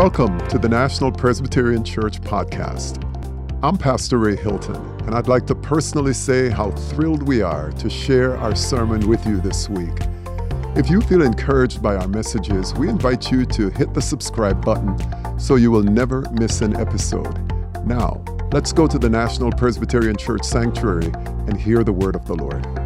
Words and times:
Welcome 0.00 0.38
to 0.48 0.58
the 0.58 0.66
National 0.66 1.12
Presbyterian 1.12 1.84
Church 1.84 2.22
podcast. 2.22 3.04
I'm 3.62 3.76
Pastor 3.76 4.16
Ray 4.16 4.34
Hilton, 4.34 4.76
and 5.02 5.14
I'd 5.14 5.28
like 5.28 5.46
to 5.48 5.54
personally 5.54 6.14
say 6.14 6.48
how 6.48 6.70
thrilled 6.70 7.22
we 7.22 7.42
are 7.42 7.70
to 7.72 7.90
share 7.90 8.34
our 8.38 8.56
sermon 8.56 9.06
with 9.06 9.26
you 9.26 9.42
this 9.42 9.68
week. 9.68 9.92
If 10.74 10.88
you 10.88 11.02
feel 11.02 11.20
encouraged 11.20 11.82
by 11.82 11.96
our 11.96 12.08
messages, 12.08 12.72
we 12.72 12.88
invite 12.88 13.30
you 13.30 13.44
to 13.44 13.68
hit 13.68 13.92
the 13.92 14.00
subscribe 14.00 14.64
button 14.64 14.96
so 15.38 15.56
you 15.56 15.70
will 15.70 15.82
never 15.82 16.22
miss 16.30 16.62
an 16.62 16.76
episode. 16.78 17.36
Now, 17.84 18.24
let's 18.54 18.72
go 18.72 18.86
to 18.86 18.98
the 18.98 19.10
National 19.10 19.52
Presbyterian 19.52 20.16
Church 20.16 20.44
Sanctuary 20.44 21.12
and 21.46 21.60
hear 21.60 21.84
the 21.84 21.92
word 21.92 22.16
of 22.16 22.24
the 22.24 22.36
Lord. 22.36 22.79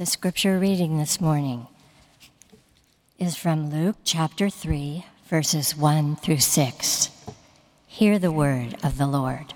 The 0.00 0.06
scripture 0.06 0.58
reading 0.58 0.96
this 0.96 1.20
morning 1.20 1.66
is 3.18 3.36
from 3.36 3.68
Luke 3.68 3.96
chapter 4.02 4.48
3, 4.48 5.04
verses 5.28 5.76
1 5.76 6.16
through 6.16 6.38
6. 6.38 7.10
Hear 7.86 8.18
the 8.18 8.32
word 8.32 8.76
of 8.82 8.96
the 8.96 9.06
Lord. 9.06 9.52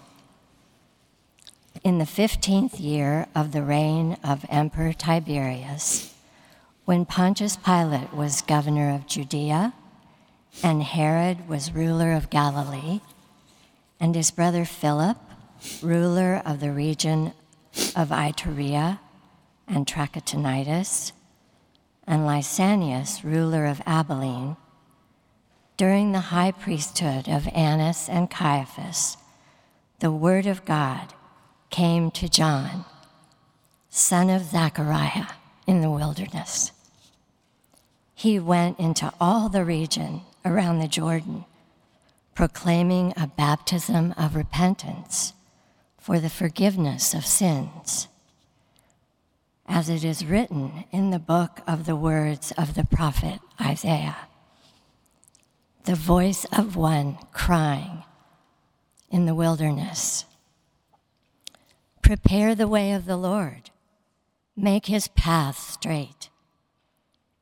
In 1.83 1.97
the 1.97 2.05
fifteenth 2.05 2.79
year 2.79 3.27
of 3.35 3.53
the 3.53 3.63
reign 3.63 4.19
of 4.23 4.45
Emperor 4.51 4.93
Tiberius, 4.93 6.15
when 6.85 7.07
Pontius 7.07 7.57
Pilate 7.57 8.13
was 8.13 8.43
governor 8.43 8.95
of 8.95 9.07
Judea, 9.07 9.73
and 10.63 10.83
Herod 10.83 11.49
was 11.49 11.73
ruler 11.73 12.13
of 12.13 12.29
Galilee, 12.29 13.01
and 13.99 14.15
his 14.15 14.31
brother 14.31 14.67
Philip, 14.67 15.17
ruler 15.81 16.43
of 16.45 16.61
the 16.61 16.71
region 16.71 17.33
of 17.97 18.11
Iturea, 18.11 18.99
and 19.67 19.87
Trachonitis, 19.87 21.13
and 22.07 22.23
Lysanias, 22.23 23.25
ruler 23.25 23.67
of 23.67 23.81
Abilene, 23.87 24.57
during 25.77 26.13
the 26.13 26.21
high 26.21 26.53
priesthood 26.53 27.29
of 27.29 27.49
Annas 27.49 28.09
and 28.09 28.31
Caiaphas, 28.31 29.17
the 29.99 30.13
word 30.13 30.47
of 30.47 30.65
God 30.65 31.15
came 31.71 32.11
to 32.13 32.29
John, 32.29 32.85
son 33.89 34.31
of 34.31 34.45
Zechariah, 34.45 35.27
in 35.67 35.81
the 35.81 35.91
wilderness. 35.91 36.73
He 38.15 38.39
went 38.39 38.79
into 38.79 39.13
all 39.21 39.49
the 39.49 39.65
region 39.65 40.21
around 40.45 40.79
the 40.79 40.89
Jordan, 40.89 41.45
proclaiming 42.35 43.13
a 43.17 43.27
baptism 43.27 44.15
of 44.17 44.37
repentance 44.37 45.33
for 45.99 46.21
the 46.21 46.31
forgiveness 46.31 47.15
of 47.15 47.25
sins 47.25 48.09
as 49.67 49.89
it 49.89 50.05
is 50.05 50.27
written 50.27 50.85
in 50.93 51.11
the 51.11 51.19
book 51.19 51.61
of 51.67 51.87
the 51.87 51.97
words 51.97 52.53
of 52.53 52.75
the 52.75 52.85
prophet 52.85 53.41
Isaiah. 53.61 54.29
The 55.85 55.95
voice 55.95 56.45
of 56.53 56.77
one 56.77 57.19
crying 57.33 58.05
in 59.11 59.27
the 59.27 59.35
wilderness. 59.35 60.25
Prepare 62.03 62.55
the 62.55 62.69
way 62.69 62.93
of 62.93 63.07
the 63.07 63.17
Lord, 63.17 63.71
make 64.57 64.87
his 64.87 65.09
path 65.09 65.59
straight. 65.59 66.29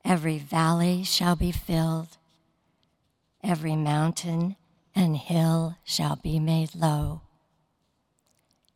Every 0.05 0.39
valley 0.39 1.05
shall 1.05 1.37
be 1.37 1.53
filled, 1.53 2.19
every 3.43 3.77
mountain 3.77 4.57
and 4.95 5.17
hill 5.17 5.77
shall 5.85 6.17
be 6.17 6.39
made 6.39 6.75
low, 6.75 7.23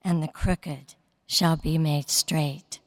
and 0.02 0.22
the 0.22 0.28
crooked 0.28 0.94
shall 1.26 1.56
be 1.56 1.78
made 1.78 2.08
straight 2.08 2.80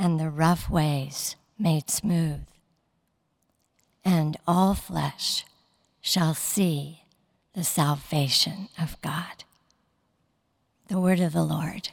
and 0.00 0.18
the 0.18 0.30
rough 0.30 0.70
ways 0.70 1.36
made 1.58 1.90
smooth. 1.90 2.40
And 4.02 4.38
all 4.48 4.72
flesh 4.72 5.44
shall 6.00 6.32
see 6.32 7.02
the 7.54 7.64
salvation 7.64 8.70
of 8.80 8.98
God. 9.02 9.44
The 10.88 10.98
word 10.98 11.20
of 11.20 11.34
the 11.34 11.44
Lord. 11.44 11.90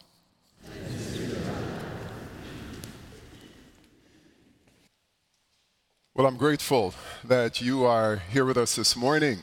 Well, 6.16 6.26
I'm 6.26 6.38
grateful 6.38 6.94
that 7.26 7.60
you 7.60 7.84
are 7.84 8.22
here 8.32 8.46
with 8.46 8.58
us 8.58 8.78
this 8.78 8.96
morning, 8.96 9.40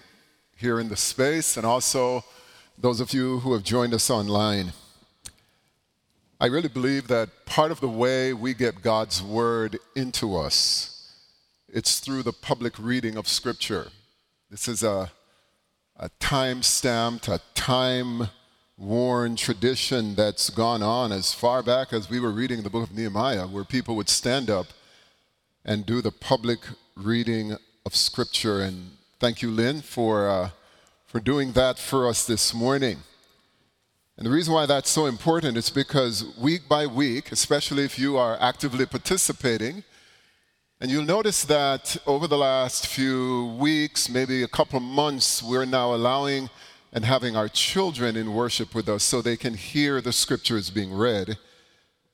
here 0.57 0.81
in 0.81 0.89
the 0.89 0.97
space, 0.97 1.59
and 1.59 1.67
also 1.67 2.25
those 2.79 3.01
of 3.01 3.13
you 3.13 3.41
who 3.41 3.53
have 3.53 3.63
joined 3.63 3.93
us 3.93 4.09
online. 4.09 4.73
I 6.44 6.49
really 6.49 6.69
believe 6.69 7.09
that 7.09 7.47
part 7.47 7.71
of 7.71 7.81
the 7.81 7.88
way 7.88 8.34
we 8.34 8.53
get 8.53 8.82
God's 8.82 9.22
word 9.22 9.78
into 9.97 10.37
us, 10.37 11.10
it's 11.72 12.00
through 12.00 12.22
the 12.22 12.34
public 12.34 12.78
reading 12.78 13.16
of 13.16 13.27
Scripture. 13.27 13.88
This 14.50 14.69
is 14.69 14.82
a, 14.82 15.10
a 15.97 16.10
time 16.21 16.62
stamped, 16.62 17.28
a 17.28 17.41
time 17.55 18.28
worn 18.77 19.37
tradition 19.37 20.15
that's 20.16 20.50
gone 20.50 20.82
on 20.82 21.12
as 21.12 21.32
far 21.32 21.62
back 21.62 21.94
as 21.94 22.10
we 22.10 22.21
were 22.21 22.31
reading 22.31 22.62
the 22.62 22.69
book 22.69 22.91
of 22.91 22.94
Nehemiah, 22.94 23.47
where 23.47 23.65
people 23.65 23.97
would 23.97 24.11
stand 24.11 24.50
up 24.50 24.66
and 25.65 25.87
do 25.87 26.03
the 26.03 26.12
public 26.12 26.59
reading 26.94 27.56
of 27.87 27.97
Scripture. 27.97 28.61
And 28.61 28.99
thank 29.19 29.41
you, 29.41 29.50
Lynn, 29.50 29.81
for, 29.81 30.28
uh, 30.28 30.50
for 31.06 31.21
doing 31.21 31.53
that 31.53 31.78
for 31.78 32.06
us 32.06 32.26
this 32.26 32.53
morning. 32.53 32.99
And 34.17 34.27
the 34.27 34.31
reason 34.31 34.55
why 34.55 34.67
that's 34.67 34.91
so 34.91 35.07
important 35.07 35.57
is 35.57 35.71
because 35.71 36.37
week 36.39 36.69
by 36.69 36.87
week, 36.87 37.33
especially 37.33 37.85
if 37.85 37.99
you 37.99 38.17
are 38.17 38.39
actively 38.41 38.87
participating, 38.87 39.83
and 40.81 40.89
you'll 40.89 41.05
notice 41.05 41.45
that 41.45 41.97
over 42.07 42.29
the 42.29 42.39
last 42.39 42.87
few 42.87 43.57
weeks, 43.59 44.09
maybe 44.09 44.45
a 44.45 44.49
couple 44.49 44.77
of 44.77 44.85
months, 44.85 45.43
we're 45.43 45.65
now 45.65 45.95
allowing 45.95 46.49
and 46.93 47.05
having 47.05 47.35
our 47.35 47.49
children 47.49 48.15
in 48.17 48.35
worship 48.35 48.73
with 48.73 48.89
us 48.89 49.03
so 49.03 49.21
they 49.21 49.37
can 49.37 49.55
hear 49.55 50.01
the 50.01 50.13
scriptures 50.13 50.71
being 50.71 50.93
read. 50.93 51.37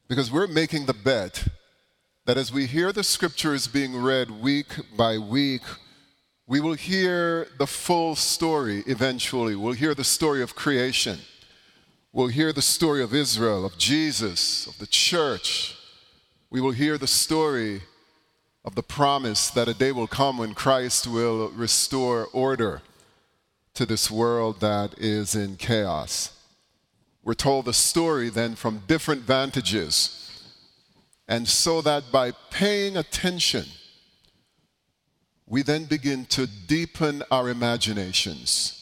Because 0.08 0.30
we're 0.30 0.46
making 0.46 0.86
the 0.86 0.94
bet 0.94 1.48
that 2.24 2.38
as 2.38 2.50
we 2.50 2.64
hear 2.64 2.92
the 2.92 3.04
scriptures 3.04 3.66
being 3.68 3.94
read 4.00 4.30
week 4.30 4.68
by 4.96 5.18
week, 5.18 5.62
we 6.46 6.60
will 6.60 6.74
hear 6.74 7.46
the 7.58 7.66
full 7.66 8.16
story 8.16 8.84
eventually. 8.86 9.54
We'll 9.54 9.74
hear 9.74 9.94
the 9.94 10.04
story 10.04 10.42
of 10.42 10.54
creation 10.54 11.18
We'll 12.12 12.26
hear 12.26 12.52
the 12.52 12.60
story 12.60 13.04
of 13.04 13.14
Israel, 13.14 13.64
of 13.64 13.78
Jesus, 13.78 14.66
of 14.66 14.76
the 14.78 14.86
church. 14.88 15.76
We 16.50 16.60
will 16.60 16.72
hear 16.72 16.98
the 16.98 17.06
story 17.06 17.82
of 18.64 18.74
the 18.74 18.82
promise 18.82 19.48
that 19.50 19.68
a 19.68 19.74
day 19.74 19.92
will 19.92 20.08
come 20.08 20.36
when 20.36 20.52
Christ 20.52 21.06
will 21.06 21.50
restore 21.50 22.26
order 22.32 22.82
to 23.74 23.86
this 23.86 24.10
world 24.10 24.58
that 24.58 24.98
is 24.98 25.36
in 25.36 25.54
chaos. 25.54 26.36
We're 27.22 27.34
told 27.34 27.66
the 27.66 27.72
story 27.72 28.28
then 28.28 28.56
from 28.56 28.82
different 28.88 29.22
vantages. 29.22 30.42
And 31.28 31.46
so 31.46 31.80
that 31.82 32.10
by 32.10 32.32
paying 32.50 32.96
attention, 32.96 33.66
we 35.46 35.62
then 35.62 35.84
begin 35.84 36.24
to 36.26 36.48
deepen 36.48 37.22
our 37.30 37.48
imaginations 37.48 38.79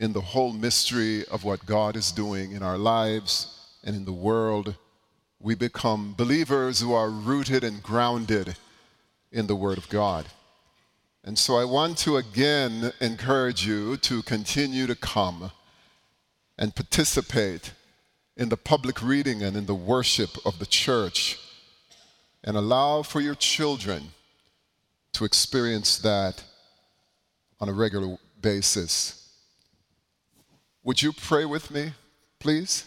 in 0.00 0.14
the 0.14 0.20
whole 0.20 0.52
mystery 0.52 1.26
of 1.26 1.44
what 1.44 1.66
God 1.66 1.94
is 1.94 2.10
doing 2.10 2.52
in 2.52 2.62
our 2.62 2.78
lives 2.78 3.68
and 3.84 3.94
in 3.94 4.06
the 4.06 4.12
world, 4.12 4.74
we 5.38 5.54
become 5.54 6.14
believers 6.16 6.80
who 6.80 6.94
are 6.94 7.10
rooted 7.10 7.62
and 7.62 7.82
grounded 7.82 8.56
in 9.30 9.46
the 9.46 9.54
Word 9.54 9.76
of 9.76 9.90
God. 9.90 10.24
And 11.22 11.38
so 11.38 11.56
I 11.56 11.64
want 11.64 11.98
to 11.98 12.16
again 12.16 12.92
encourage 13.00 13.66
you 13.66 13.98
to 13.98 14.22
continue 14.22 14.86
to 14.86 14.94
come 14.94 15.52
and 16.58 16.74
participate 16.74 17.72
in 18.38 18.48
the 18.48 18.56
public 18.56 19.02
reading 19.02 19.42
and 19.42 19.54
in 19.54 19.66
the 19.66 19.74
worship 19.74 20.30
of 20.46 20.58
the 20.58 20.66
church 20.66 21.38
and 22.42 22.56
allow 22.56 23.02
for 23.02 23.20
your 23.20 23.34
children 23.34 24.02
to 25.12 25.26
experience 25.26 25.98
that 25.98 26.42
on 27.60 27.68
a 27.68 27.72
regular 27.72 28.16
basis 28.40 29.19
would 30.82 31.02
you 31.02 31.12
pray 31.12 31.44
with 31.44 31.70
me, 31.70 31.92
please? 32.38 32.84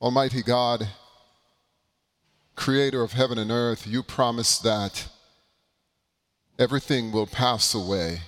Almighty 0.00 0.42
God, 0.42 0.86
creator 2.56 3.02
of 3.02 3.12
heaven 3.12 3.38
and 3.38 3.50
earth, 3.50 3.86
you 3.86 4.02
promise 4.02 4.58
that 4.58 5.08
everything 6.58 7.10
will 7.10 7.26
pass 7.26 7.74
away, 7.74 8.20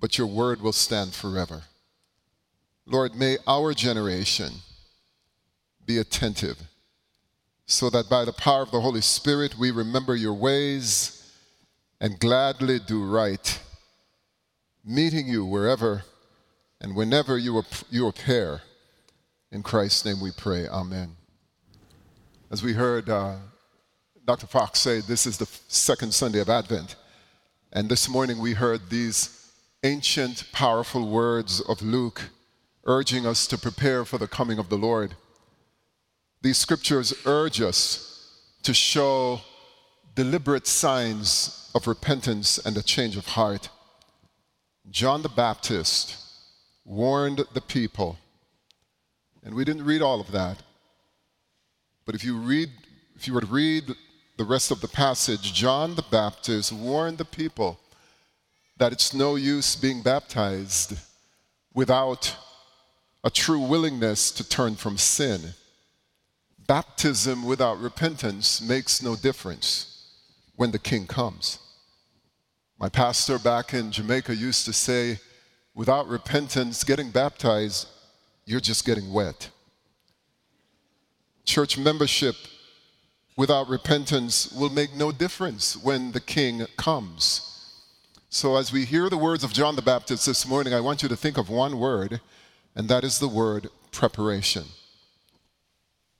but 0.00 0.18
your 0.18 0.26
word 0.26 0.60
will 0.60 0.72
stand 0.72 1.12
forever. 1.12 1.62
Lord, 2.86 3.14
may 3.14 3.38
our 3.46 3.74
generation 3.74 4.52
be 5.84 5.98
attentive 5.98 6.58
so 7.66 7.90
that 7.90 8.08
by 8.08 8.24
the 8.24 8.32
power 8.32 8.62
of 8.62 8.70
the 8.70 8.80
Holy 8.80 9.00
Spirit 9.00 9.58
we 9.58 9.70
remember 9.70 10.14
your 10.14 10.34
ways 10.34 11.32
and 12.00 12.18
gladly 12.18 12.78
do 12.78 13.04
right, 13.04 13.60
meeting 14.84 15.26
you 15.26 15.44
wherever 15.44 16.04
and 16.82 16.96
whenever 16.96 17.38
you, 17.38 17.62
you 17.90 18.08
appear. 18.08 18.60
In 19.52 19.62
Christ's 19.62 20.04
name 20.04 20.20
we 20.20 20.32
pray. 20.32 20.66
Amen. 20.66 21.16
As 22.50 22.62
we 22.62 22.72
heard 22.72 23.08
uh, 23.08 23.36
Dr. 24.26 24.48
Fox 24.48 24.80
say, 24.80 25.00
this 25.00 25.24
is 25.24 25.38
the 25.38 25.48
second 25.68 26.12
Sunday 26.12 26.40
of 26.40 26.50
Advent. 26.50 26.96
And 27.72 27.88
this 27.88 28.08
morning 28.08 28.40
we 28.40 28.54
heard 28.54 28.90
these 28.90 29.50
ancient, 29.84 30.50
powerful 30.52 31.08
words 31.08 31.60
of 31.60 31.82
Luke 31.82 32.30
urging 32.84 33.26
us 33.26 33.46
to 33.46 33.56
prepare 33.56 34.04
for 34.04 34.18
the 34.18 34.26
coming 34.26 34.58
of 34.58 34.68
the 34.68 34.76
Lord. 34.76 35.14
These 36.42 36.58
scriptures 36.58 37.14
urge 37.24 37.60
us 37.60 38.40
to 38.64 38.74
show 38.74 39.40
deliberate 40.16 40.66
signs 40.66 41.70
of 41.74 41.86
repentance 41.86 42.58
and 42.58 42.76
a 42.76 42.82
change 42.82 43.16
of 43.16 43.26
heart. 43.26 43.68
John 44.90 45.22
the 45.22 45.28
Baptist 45.28 46.21
warned 46.84 47.44
the 47.54 47.60
people, 47.60 48.18
and 49.44 49.54
we 49.54 49.64
didn't 49.64 49.84
read 49.84 50.02
all 50.02 50.20
of 50.20 50.32
that. 50.32 50.62
But 52.04 52.14
if 52.14 52.24
you 52.24 52.36
read, 52.36 52.70
if 53.16 53.26
you 53.26 53.34
were 53.34 53.40
to 53.40 53.46
read 53.46 53.84
the 54.36 54.44
rest 54.44 54.70
of 54.70 54.80
the 54.80 54.88
passage, 54.88 55.52
John 55.52 55.94
the 55.94 56.04
Baptist 56.10 56.72
warned 56.72 57.18
the 57.18 57.24
people 57.24 57.78
that 58.76 58.92
it's 58.92 59.14
no 59.14 59.36
use 59.36 59.76
being 59.76 60.02
baptized 60.02 60.94
without 61.74 62.36
a 63.22 63.30
true 63.30 63.60
willingness 63.60 64.30
to 64.32 64.48
turn 64.48 64.74
from 64.74 64.98
sin. 64.98 65.40
Baptism 66.66 67.44
without 67.44 67.80
repentance 67.80 68.60
makes 68.60 69.02
no 69.02 69.14
difference 69.14 70.08
when 70.56 70.70
the 70.70 70.78
king 70.78 71.06
comes. 71.06 71.58
My 72.78 72.88
pastor 72.88 73.38
back 73.38 73.74
in 73.74 73.92
Jamaica 73.92 74.34
used 74.34 74.64
to 74.64 74.72
say, 74.72 75.20
without 75.74 76.08
repentance, 76.08 76.84
getting 76.84 77.10
baptized, 77.10 77.88
you're 78.44 78.60
just 78.60 78.84
getting 78.84 79.12
wet. 79.12 79.50
Church 81.44 81.78
membership 81.78 82.36
without 83.36 83.68
repentance 83.68 84.52
will 84.52 84.70
make 84.70 84.94
no 84.94 85.10
difference 85.10 85.76
when 85.76 86.12
the 86.12 86.20
king 86.20 86.66
comes. 86.76 87.48
So, 88.28 88.56
as 88.56 88.72
we 88.72 88.84
hear 88.84 89.10
the 89.10 89.18
words 89.18 89.44
of 89.44 89.52
John 89.52 89.76
the 89.76 89.82
Baptist 89.82 90.26
this 90.26 90.46
morning, 90.46 90.72
I 90.72 90.80
want 90.80 91.02
you 91.02 91.08
to 91.08 91.16
think 91.16 91.36
of 91.36 91.50
one 91.50 91.78
word, 91.78 92.20
and 92.74 92.88
that 92.88 93.04
is 93.04 93.18
the 93.18 93.28
word 93.28 93.68
preparation. 93.90 94.64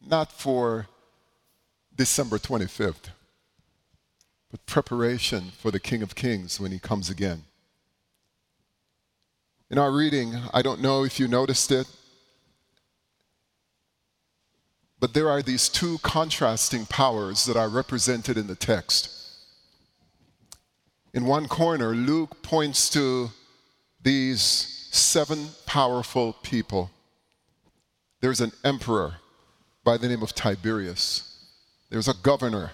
Not 0.06 0.30
for 0.30 0.88
December 1.96 2.38
25th, 2.38 3.10
but 4.50 4.66
preparation 4.66 5.52
for 5.56 5.70
the 5.70 5.80
King 5.80 6.02
of 6.02 6.14
Kings 6.14 6.60
when 6.60 6.72
he 6.72 6.78
comes 6.78 7.08
again. 7.08 7.44
In 9.72 9.78
our 9.78 9.90
reading, 9.90 10.36
I 10.52 10.60
don't 10.60 10.82
know 10.82 11.02
if 11.02 11.18
you 11.18 11.26
noticed 11.26 11.72
it, 11.72 11.86
but 15.00 15.14
there 15.14 15.30
are 15.30 15.40
these 15.40 15.70
two 15.70 15.96
contrasting 16.02 16.84
powers 16.84 17.46
that 17.46 17.56
are 17.56 17.70
represented 17.70 18.36
in 18.36 18.48
the 18.48 18.54
text. 18.54 19.08
In 21.14 21.24
one 21.24 21.48
corner, 21.48 21.94
Luke 21.94 22.42
points 22.42 22.90
to 22.90 23.30
these 24.02 24.42
seven 24.42 25.48
powerful 25.64 26.34
people. 26.42 26.90
There's 28.20 28.42
an 28.42 28.52
emperor 28.62 29.14
by 29.84 29.96
the 29.96 30.06
name 30.06 30.22
of 30.22 30.34
Tiberius, 30.34 31.46
there's 31.88 32.08
a 32.08 32.14
governor 32.22 32.72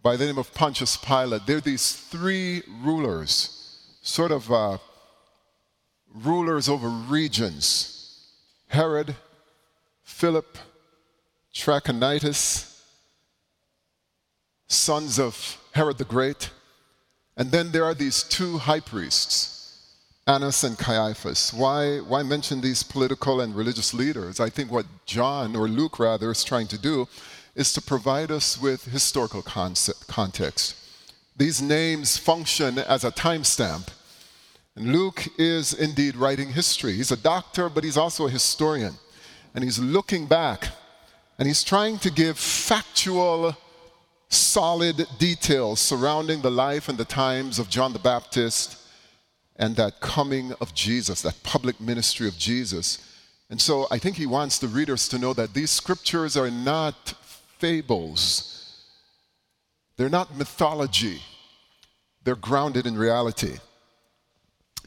by 0.00 0.16
the 0.16 0.26
name 0.26 0.38
of 0.38 0.54
Pontius 0.54 0.96
Pilate. 0.96 1.44
There 1.46 1.56
are 1.56 1.60
these 1.60 1.90
three 1.92 2.62
rulers, 2.84 3.98
sort 4.00 4.30
of 4.30 4.50
uh, 4.52 4.78
rulers 6.14 6.68
over 6.68 6.88
regions 6.88 7.96
Herod, 8.68 9.16
Philip, 10.04 10.56
Trachonitis, 11.52 12.80
sons 14.68 15.18
of 15.18 15.58
Herod 15.72 15.98
the 15.98 16.04
Great. 16.04 16.50
And 17.36 17.50
then 17.50 17.72
there 17.72 17.84
are 17.84 17.94
these 17.94 18.22
two 18.22 18.58
high 18.58 18.80
priests, 18.80 19.96
Annas 20.26 20.62
and 20.62 20.78
Caiaphas. 20.78 21.52
Why, 21.52 21.98
why 21.98 22.22
mention 22.22 22.60
these 22.60 22.82
political 22.82 23.40
and 23.40 23.56
religious 23.56 23.92
leaders? 23.92 24.38
I 24.38 24.50
think 24.50 24.70
what 24.70 24.86
John, 25.06 25.56
or 25.56 25.66
Luke 25.66 25.98
rather, 25.98 26.30
is 26.30 26.44
trying 26.44 26.68
to 26.68 26.78
do 26.78 27.08
is 27.56 27.72
to 27.72 27.82
provide 27.82 28.30
us 28.30 28.60
with 28.60 28.84
historical 28.84 29.42
concept, 29.42 30.06
context. 30.06 30.76
These 31.36 31.60
names 31.60 32.16
function 32.16 32.78
as 32.78 33.04
a 33.04 33.10
timestamp. 33.10 33.88
And 34.80 34.92
Luke 34.94 35.28
is 35.36 35.74
indeed 35.74 36.16
writing 36.16 36.52
history. 36.52 36.94
He's 36.94 37.12
a 37.12 37.16
doctor, 37.16 37.68
but 37.68 37.84
he's 37.84 37.98
also 37.98 38.26
a 38.26 38.30
historian. 38.30 38.94
And 39.54 39.62
he's 39.62 39.78
looking 39.78 40.24
back 40.24 40.68
and 41.38 41.46
he's 41.46 41.62
trying 41.62 41.98
to 41.98 42.10
give 42.10 42.38
factual 42.38 43.54
solid 44.30 45.06
details 45.18 45.80
surrounding 45.80 46.40
the 46.40 46.50
life 46.50 46.88
and 46.88 46.96
the 46.96 47.04
times 47.04 47.58
of 47.58 47.68
John 47.68 47.92
the 47.92 47.98
Baptist 47.98 48.78
and 49.56 49.76
that 49.76 50.00
coming 50.00 50.54
of 50.62 50.72
Jesus, 50.72 51.20
that 51.20 51.42
public 51.42 51.78
ministry 51.78 52.26
of 52.26 52.38
Jesus. 52.38 53.06
And 53.50 53.60
so 53.60 53.86
I 53.90 53.98
think 53.98 54.16
he 54.16 54.24
wants 54.24 54.56
the 54.56 54.68
readers 54.68 55.08
to 55.08 55.18
know 55.18 55.34
that 55.34 55.52
these 55.52 55.70
scriptures 55.70 56.38
are 56.38 56.50
not 56.50 57.12
fables, 57.58 58.86
they're 59.98 60.08
not 60.08 60.38
mythology, 60.38 61.20
they're 62.24 62.34
grounded 62.34 62.86
in 62.86 62.96
reality. 62.96 63.58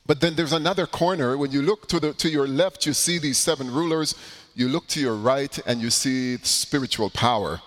But 0.06 0.20
then 0.20 0.36
there's 0.36 0.54
another 0.54 0.86
corner. 0.86 1.38
When 1.38 1.52
you 1.52 1.62
look 1.62 1.88
to, 1.88 2.00
the, 2.00 2.14
to 2.14 2.30
your 2.30 2.48
left, 2.48 2.86
you 2.86 2.94
see 2.94 3.20
these 3.20 3.38
seven 3.38 3.72
rulers. 3.72 4.16
You 4.54 4.68
look 4.68 4.88
to 4.88 5.00
your 5.00 5.16
right, 5.16 5.58
and 5.66 5.82
you 5.82 5.90
see 5.90 6.38
spiritual 6.38 7.10
power. 7.10 7.62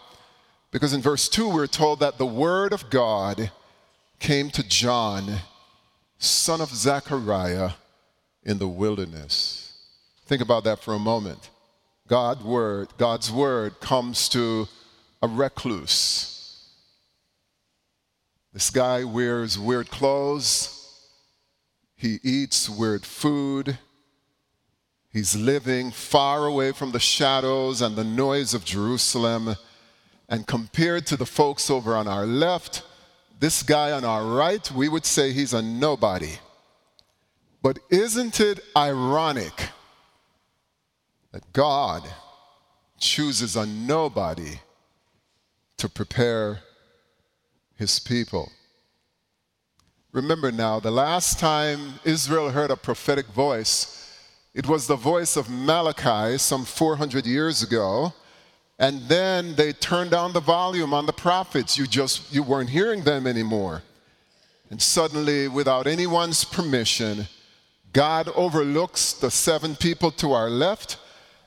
Because 0.70 0.92
in 0.92 1.00
verse 1.00 1.28
2, 1.28 1.48
we're 1.48 1.66
told 1.66 2.00
that 2.00 2.18
the 2.18 2.26
word 2.26 2.72
of 2.72 2.90
God 2.90 3.50
came 4.20 4.50
to 4.50 4.66
John, 4.66 5.38
son 6.18 6.60
of 6.60 6.68
Zechariah, 6.68 7.70
in 8.44 8.58
the 8.58 8.68
wilderness. 8.68 9.72
Think 10.26 10.42
about 10.42 10.64
that 10.64 10.80
for 10.80 10.94
a 10.94 10.98
moment. 10.98 11.50
God 12.06 12.44
word, 12.44 12.88
God's 12.98 13.32
word 13.32 13.80
comes 13.80 14.28
to 14.30 14.68
a 15.22 15.28
recluse. 15.28 16.32
This 18.52 18.70
guy 18.70 19.04
wears 19.04 19.58
weird 19.58 19.90
clothes. 19.90 20.75
He 21.96 22.20
eats 22.22 22.68
weird 22.68 23.06
food. 23.06 23.78
He's 25.10 25.34
living 25.34 25.90
far 25.90 26.44
away 26.44 26.72
from 26.72 26.92
the 26.92 27.00
shadows 27.00 27.80
and 27.80 27.96
the 27.96 28.04
noise 28.04 28.52
of 28.52 28.66
Jerusalem. 28.66 29.56
And 30.28 30.46
compared 30.46 31.06
to 31.06 31.16
the 31.16 31.24
folks 31.24 31.70
over 31.70 31.96
on 31.96 32.06
our 32.06 32.26
left, 32.26 32.82
this 33.40 33.62
guy 33.62 33.92
on 33.92 34.04
our 34.04 34.24
right, 34.24 34.70
we 34.70 34.88
would 34.88 35.06
say 35.06 35.32
he's 35.32 35.54
a 35.54 35.62
nobody. 35.62 36.34
But 37.62 37.78
isn't 37.88 38.40
it 38.40 38.60
ironic 38.76 39.70
that 41.32 41.50
God 41.52 42.02
chooses 42.98 43.56
a 43.56 43.66
nobody 43.66 44.60
to 45.78 45.88
prepare 45.88 46.60
his 47.74 47.98
people? 47.98 48.52
Remember 50.16 50.50
now, 50.50 50.80
the 50.80 50.90
last 50.90 51.38
time 51.38 52.00
Israel 52.02 52.48
heard 52.48 52.70
a 52.70 52.76
prophetic 52.76 53.26
voice, 53.26 54.10
it 54.54 54.66
was 54.66 54.86
the 54.86 54.96
voice 54.96 55.36
of 55.36 55.50
Malachi 55.50 56.38
some 56.38 56.64
400 56.64 57.26
years 57.26 57.62
ago 57.62 58.14
and 58.78 59.02
then 59.08 59.54
they 59.56 59.74
turned 59.74 60.12
down 60.12 60.32
the 60.32 60.40
volume 60.40 60.94
on 60.94 61.04
the 61.04 61.12
prophets. 61.12 61.76
You 61.76 61.86
just 61.86 62.32
you 62.32 62.42
weren't 62.42 62.70
hearing 62.70 63.02
them 63.04 63.26
anymore. 63.26 63.82
And 64.70 64.80
suddenly 64.80 65.48
without 65.48 65.86
anyone's 65.86 66.44
permission 66.44 67.26
god 67.92 68.30
overlooks 68.34 69.12
the 69.12 69.30
seven 69.30 69.76
people 69.76 70.10
to 70.12 70.32
our 70.32 70.48
left 70.48 70.96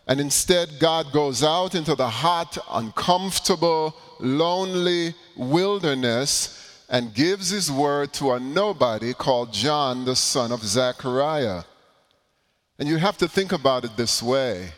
and 0.05 0.19
instead 0.19 0.69
god 0.79 1.11
goes 1.11 1.43
out 1.43 1.73
into 1.73 1.95
the 1.95 2.09
hot 2.09 2.55
uncomfortable 2.69 3.95
lonely 4.19 5.15
wilderness 5.35 6.68
and 6.89 7.13
gives 7.13 7.49
his 7.49 7.71
word 7.71 8.11
to 8.13 8.31
a 8.31 8.39
nobody 8.39 9.13
called 9.13 9.53
john 9.53 10.05
the 10.05 10.15
son 10.15 10.51
of 10.51 10.63
zechariah 10.63 11.63
and 12.77 12.87
you 12.87 12.97
have 12.97 13.17
to 13.17 13.27
think 13.27 13.51
about 13.51 13.85
it 13.85 13.95
this 13.95 14.23
way 14.23 14.71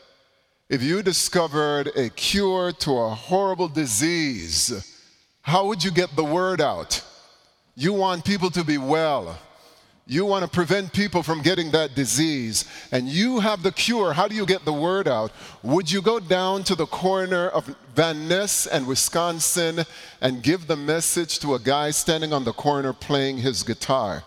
if 0.72 0.82
you 0.82 1.03
discovered 1.03 1.88
a 1.98 2.08
cure 2.12 2.72
to 2.72 2.98
a 2.98 3.10
horrible 3.10 3.68
disease, 3.68 4.96
how 5.41 5.68
would 5.68 5.84
you 5.84 5.91
get 5.91 6.15
the 6.15 6.24
word 6.24 6.62
out? 6.62 7.03
You 7.75 7.91
want 7.91 8.24
people 8.24 8.50
to 8.51 8.63
be 8.63 8.77
well. 8.77 9.38
You 10.12 10.25
want 10.25 10.44
to 10.44 10.50
prevent 10.50 10.91
people 10.91 11.24
from 11.24 11.41
getting 11.41 11.72
that 11.72 11.96
disease, 11.96 12.65
and 12.91 13.08
you 13.08 13.39
have 13.39 13.63
the 13.63 13.72
cure. 13.72 14.12
How 14.12 14.27
do 14.27 14.36
you 14.36 14.46
get 14.46 14.65
the 14.65 14.74
word 14.74 15.08
out? 15.08 15.32
Would 15.63 15.89
you 15.89 16.01
go 16.01 16.20
down 16.20 16.65
to 16.65 16.75
the 16.75 16.86
corner 16.86 17.48
of 17.48 17.74
Van 17.96 18.27
Ness 18.27 18.68
and 18.68 18.86
Wisconsin 18.86 19.86
and 20.20 20.44
give 20.44 20.68
the 20.68 20.75
message 20.75 21.39
to 21.39 21.56
a 21.56 21.60
guy 21.60 21.91
standing 21.91 22.34
on 22.34 22.44
the 22.44 22.51
corner 22.51 22.91
playing 22.91 23.38
his 23.38 23.63
guitar? 23.63 24.25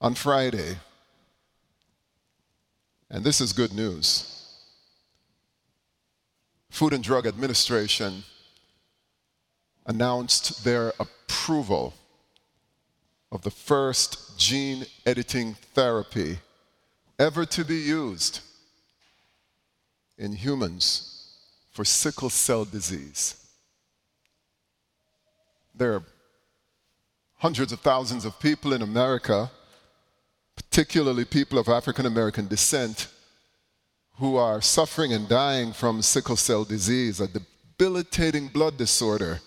On 0.00 0.14
Friday, 0.14 0.78
and 3.10 3.22
this 3.22 3.42
is 3.42 3.52
good 3.52 3.74
news. 3.74 4.56
Food 6.70 6.94
and 6.94 7.04
Drug 7.04 7.26
Administration 7.26 8.24
announced 9.84 10.64
their 10.64 10.94
approval 10.98 11.92
of 13.32 13.42
the 13.42 13.50
first 13.50 14.38
gene 14.38 14.84
editing 15.06 15.54
therapy 15.74 16.38
ever 17.18 17.44
to 17.46 17.64
be 17.64 17.76
used 17.76 18.40
in 20.18 20.32
humans 20.32 21.36
for 21.72 21.84
sickle 21.84 22.30
cell 22.30 22.64
disease. 22.64 23.36
There 25.74 25.94
are 25.94 26.02
hundreds 27.36 27.72
of 27.72 27.80
thousands 27.80 28.24
of 28.24 28.38
people 28.40 28.72
in 28.72 28.82
America, 28.82 29.50
particularly 30.56 31.24
people 31.24 31.58
of 31.58 31.68
African 31.68 32.06
American 32.06 32.48
descent, 32.48 33.08
who 34.16 34.36
are 34.36 34.60
suffering 34.60 35.12
and 35.14 35.28
dying 35.28 35.72
from 35.72 36.02
sickle 36.02 36.36
cell 36.36 36.64
disease, 36.64 37.20
a 37.20 37.28
debilitating 37.28 38.48
blood 38.48 38.76
disorder. 38.76 39.40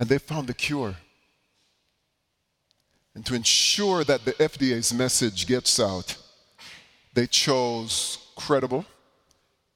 And 0.00 0.08
they 0.08 0.18
found 0.18 0.46
the 0.46 0.54
cure. 0.54 0.94
And 3.18 3.26
to 3.26 3.34
ensure 3.34 4.04
that 4.04 4.24
the 4.24 4.34
FDA's 4.34 4.94
message 4.94 5.48
gets 5.48 5.80
out, 5.80 6.14
they 7.14 7.26
chose 7.26 8.18
credible, 8.36 8.86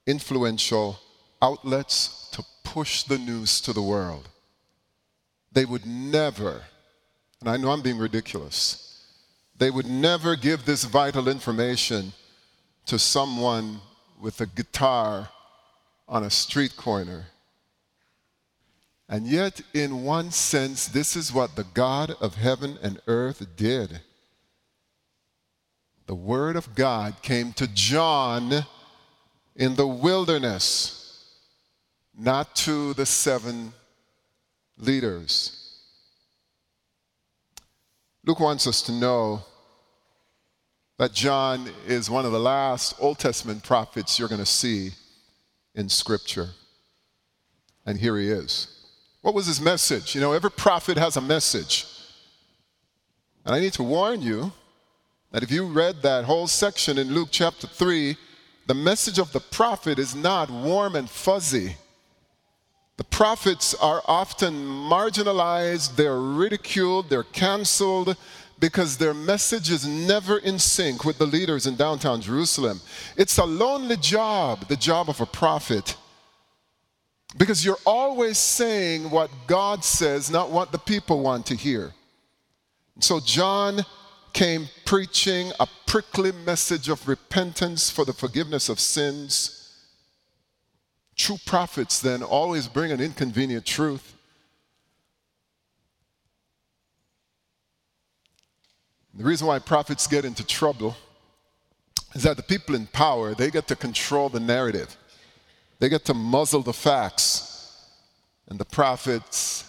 influential 0.06 1.00
outlets 1.42 2.28
to 2.34 2.44
push 2.62 3.02
the 3.02 3.18
news 3.18 3.60
to 3.62 3.72
the 3.72 3.82
world. 3.82 4.28
They 5.50 5.64
would 5.64 5.84
never, 5.84 6.62
and 7.40 7.50
I 7.50 7.56
know 7.56 7.72
I'm 7.72 7.82
being 7.82 7.98
ridiculous, 7.98 9.08
they 9.58 9.72
would 9.72 9.86
never 9.86 10.36
give 10.36 10.64
this 10.64 10.84
vital 10.84 11.26
information 11.26 12.12
to 12.86 12.96
someone 12.96 13.80
with 14.20 14.40
a 14.40 14.46
guitar 14.46 15.28
on 16.06 16.22
a 16.22 16.30
street 16.30 16.76
corner. 16.76 17.24
And 19.12 19.26
yet, 19.26 19.60
in 19.74 20.04
one 20.04 20.30
sense, 20.30 20.88
this 20.88 21.16
is 21.16 21.34
what 21.34 21.54
the 21.54 21.66
God 21.74 22.12
of 22.22 22.36
heaven 22.36 22.78
and 22.82 22.98
earth 23.06 23.46
did. 23.56 24.00
The 26.06 26.14
Word 26.14 26.56
of 26.56 26.74
God 26.74 27.20
came 27.20 27.52
to 27.52 27.66
John 27.66 28.64
in 29.54 29.74
the 29.74 29.86
wilderness, 29.86 31.30
not 32.18 32.56
to 32.56 32.94
the 32.94 33.04
seven 33.04 33.74
leaders. 34.78 35.78
Luke 38.24 38.40
wants 38.40 38.66
us 38.66 38.80
to 38.80 38.92
know 38.92 39.42
that 40.96 41.12
John 41.12 41.68
is 41.86 42.08
one 42.08 42.24
of 42.24 42.32
the 42.32 42.40
last 42.40 42.94
Old 42.98 43.18
Testament 43.18 43.62
prophets 43.62 44.18
you're 44.18 44.28
going 44.28 44.38
to 44.38 44.46
see 44.46 44.92
in 45.74 45.90
Scripture. 45.90 46.48
And 47.84 47.98
here 47.98 48.16
he 48.16 48.30
is. 48.30 48.78
What 49.22 49.34
was 49.34 49.46
his 49.46 49.60
message? 49.60 50.14
You 50.14 50.20
know, 50.20 50.32
every 50.32 50.50
prophet 50.50 50.98
has 50.98 51.16
a 51.16 51.20
message. 51.20 51.86
And 53.44 53.54
I 53.54 53.60
need 53.60 53.72
to 53.74 53.82
warn 53.82 54.20
you 54.20 54.52
that 55.30 55.42
if 55.42 55.50
you 55.50 55.66
read 55.66 56.02
that 56.02 56.24
whole 56.24 56.48
section 56.48 56.98
in 56.98 57.14
Luke 57.14 57.28
chapter 57.30 57.66
3, 57.66 58.16
the 58.66 58.74
message 58.74 59.18
of 59.18 59.32
the 59.32 59.40
prophet 59.40 59.98
is 59.98 60.14
not 60.14 60.50
warm 60.50 60.96
and 60.96 61.08
fuzzy. 61.08 61.76
The 62.96 63.04
prophets 63.04 63.74
are 63.74 64.02
often 64.06 64.54
marginalized, 64.54 65.96
they're 65.96 66.20
ridiculed, 66.20 67.08
they're 67.08 67.22
canceled, 67.22 68.16
because 68.60 68.96
their 68.96 69.14
message 69.14 69.70
is 69.70 69.86
never 69.86 70.38
in 70.38 70.58
sync 70.58 71.04
with 71.04 71.18
the 71.18 71.26
leaders 71.26 71.66
in 71.66 71.74
downtown 71.74 72.20
Jerusalem. 72.20 72.80
It's 73.16 73.38
a 73.38 73.44
lonely 73.44 73.96
job, 73.96 74.68
the 74.68 74.76
job 74.76 75.08
of 75.08 75.20
a 75.20 75.26
prophet, 75.26 75.96
because 77.36 77.64
you're 77.64 77.78
always 77.86 78.38
saying 78.38 79.10
what 79.10 79.30
God 79.46 79.84
says, 79.84 80.30
not 80.30 80.50
what 80.50 80.72
the 80.72 80.78
people 80.78 81.20
want 81.20 81.46
to 81.46 81.54
hear. 81.54 81.92
So 83.00 83.20
John 83.20 83.84
came 84.32 84.68
preaching 84.84 85.52
a 85.60 85.66
prickly 85.86 86.32
message 86.32 86.88
of 86.88 87.06
repentance 87.08 87.90
for 87.90 88.04
the 88.04 88.12
forgiveness 88.12 88.68
of 88.68 88.80
sins. 88.80 89.58
True 91.16 91.36
prophets 91.46 92.00
then 92.00 92.22
always 92.22 92.66
bring 92.66 92.92
an 92.92 93.00
inconvenient 93.00 93.66
truth. 93.66 94.14
The 99.14 99.24
reason 99.24 99.46
why 99.46 99.58
prophets 99.58 100.06
get 100.06 100.24
into 100.24 100.46
trouble 100.46 100.96
is 102.14 102.22
that 102.22 102.36
the 102.36 102.42
people 102.42 102.74
in 102.74 102.86
power, 102.86 103.34
they 103.34 103.50
get 103.50 103.68
to 103.68 103.76
control 103.76 104.28
the 104.28 104.40
narrative. 104.40 104.96
They 105.82 105.88
get 105.88 106.04
to 106.04 106.14
muzzle 106.14 106.62
the 106.62 106.72
facts. 106.72 107.88
And 108.46 108.56
the 108.56 108.64
prophets, 108.64 109.68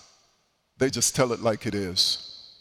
they 0.77 0.91
just 0.91 1.15
tell 1.15 1.33
it 1.33 1.39
like 1.39 1.65
it 1.65 1.73
is. 1.73 2.51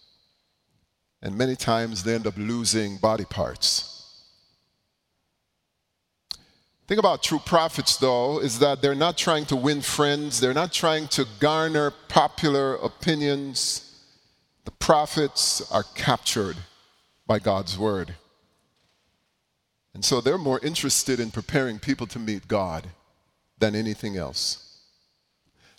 And 1.21 1.37
many 1.37 1.55
times 1.55 2.03
they 2.03 2.15
end 2.15 2.27
up 2.27 2.39
losing 2.39 2.97
body 2.97 3.27
parts. 3.27 4.25
thing 6.87 6.99
about 6.99 7.23
true 7.23 7.41
prophets, 7.41 7.99
though, 7.99 8.39
is 8.39 8.59
that 8.61 8.81
they're 8.81 8.95
not 8.95 9.19
trying 9.19 9.45
to 9.45 9.57
win 9.57 9.83
friends, 9.83 10.41
they're 10.41 10.55
not 10.55 10.73
trying 10.73 11.07
to 11.09 11.27
garner 11.39 11.91
popular 12.09 12.77
opinions. 12.77 14.01
The 14.65 14.71
prophets 14.71 15.71
are 15.71 15.85
captured 15.95 16.57
by 17.27 17.39
God's 17.39 17.79
word. 17.79 18.15
And 19.93 20.03
so 20.03 20.23
they're 20.23 20.39
more 20.39 20.61
interested 20.61 21.21
in 21.21 21.31
preparing 21.31 21.79
people 21.79 22.07
to 22.07 22.19
meet 22.19 22.49
God 22.49 22.89
than 23.63 23.77
anything 23.77 24.17
else. 24.17 24.81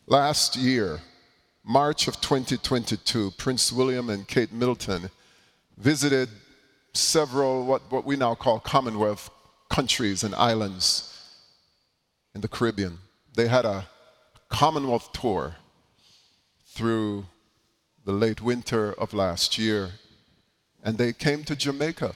Last 0.07 0.55
year, 0.55 1.01
March 1.65 2.07
of 2.07 2.21
2022, 2.21 3.31
Prince 3.31 3.73
William 3.73 4.09
and 4.09 4.25
Kate 4.25 4.53
Middleton 4.53 5.09
visited 5.77 6.29
several, 6.93 7.65
what, 7.65 7.81
what 7.91 8.05
we 8.05 8.15
now 8.15 8.35
call 8.35 8.61
Commonwealth 8.61 9.29
countries 9.69 10.23
and 10.23 10.33
islands 10.33 11.13
in 12.33 12.39
the 12.39 12.47
Caribbean. 12.47 12.99
They 13.35 13.49
had 13.49 13.65
a 13.65 13.89
Commonwealth 14.47 15.11
tour 15.11 15.57
through 16.67 17.25
the 18.05 18.13
late 18.13 18.41
winter 18.41 18.93
of 18.93 19.13
last 19.13 19.57
year 19.57 19.91
and 20.81 20.97
they 20.97 21.11
came 21.11 21.43
to 21.43 21.55
Jamaica. 21.55 22.15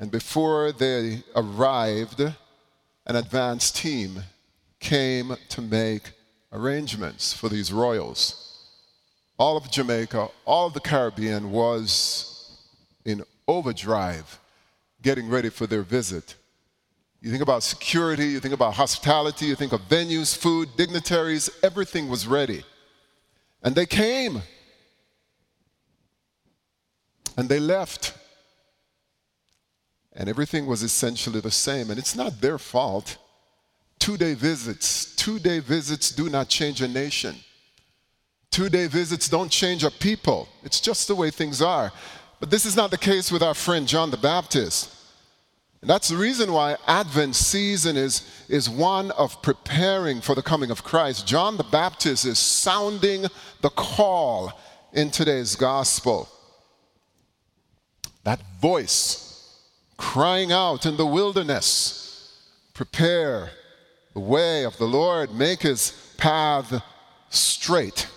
And 0.00 0.10
before 0.10 0.72
they 0.72 1.22
arrived, 1.36 2.32
an 3.06 3.16
advance 3.16 3.70
team 3.70 4.22
came 4.78 5.36
to 5.48 5.62
make 5.62 6.12
arrangements 6.52 7.32
for 7.32 7.48
these 7.48 7.72
royals. 7.72 8.38
All 9.38 9.56
of 9.56 9.70
Jamaica, 9.70 10.28
all 10.44 10.66
of 10.66 10.74
the 10.74 10.80
Caribbean 10.80 11.50
was 11.50 12.58
in 13.04 13.22
overdrive 13.48 14.38
getting 15.02 15.28
ready 15.28 15.48
for 15.48 15.66
their 15.66 15.82
visit. 15.82 16.36
You 17.20 17.30
think 17.30 17.42
about 17.42 17.62
security, 17.62 18.26
you 18.26 18.40
think 18.40 18.54
about 18.54 18.74
hospitality, 18.74 19.46
you 19.46 19.54
think 19.54 19.72
of 19.72 19.80
venues, 19.88 20.36
food, 20.36 20.68
dignitaries, 20.76 21.50
everything 21.62 22.08
was 22.08 22.26
ready. 22.26 22.64
And 23.62 23.74
they 23.74 23.86
came. 23.86 24.42
And 27.36 27.48
they 27.48 27.60
left. 27.60 28.14
And 30.14 30.28
everything 30.28 30.66
was 30.66 30.82
essentially 30.82 31.40
the 31.40 31.50
same. 31.50 31.90
And 31.90 31.98
it's 31.98 32.14
not 32.14 32.40
their 32.40 32.58
fault. 32.58 33.16
Two 33.98 34.16
day 34.16 34.34
visits, 34.34 35.14
two 35.16 35.38
day 35.38 35.60
visits 35.60 36.10
do 36.10 36.28
not 36.28 36.48
change 36.48 36.82
a 36.82 36.88
nation. 36.88 37.36
Two 38.50 38.68
day 38.68 38.86
visits 38.86 39.28
don't 39.28 39.50
change 39.50 39.84
a 39.84 39.90
people. 39.90 40.48
It's 40.62 40.80
just 40.80 41.08
the 41.08 41.14
way 41.14 41.30
things 41.30 41.62
are. 41.62 41.92
But 42.38 42.50
this 42.50 42.66
is 42.66 42.76
not 42.76 42.90
the 42.90 42.98
case 42.98 43.32
with 43.32 43.42
our 43.42 43.54
friend 43.54 43.88
John 43.88 44.10
the 44.10 44.16
Baptist. 44.16 44.94
And 45.80 45.88
that's 45.88 46.08
the 46.08 46.16
reason 46.16 46.52
why 46.52 46.76
Advent 46.86 47.34
season 47.34 47.96
is, 47.96 48.22
is 48.48 48.68
one 48.68 49.10
of 49.12 49.40
preparing 49.42 50.20
for 50.20 50.34
the 50.34 50.42
coming 50.42 50.70
of 50.70 50.84
Christ. 50.84 51.26
John 51.26 51.56
the 51.56 51.64
Baptist 51.64 52.24
is 52.24 52.38
sounding 52.38 53.26
the 53.62 53.70
call 53.70 54.52
in 54.92 55.10
today's 55.10 55.56
gospel. 55.56 56.28
That 58.24 58.40
voice 58.60 59.31
crying 60.02 60.50
out 60.50 60.84
in 60.84 60.96
the 60.96 61.06
wilderness, 61.06 62.36
prepare 62.74 63.50
the 64.12 64.20
way 64.20 64.64
of 64.64 64.76
the 64.76 64.84
Lord, 64.84 65.32
make 65.32 65.62
his 65.62 65.92
path 66.18 66.82
straight. 67.30 68.08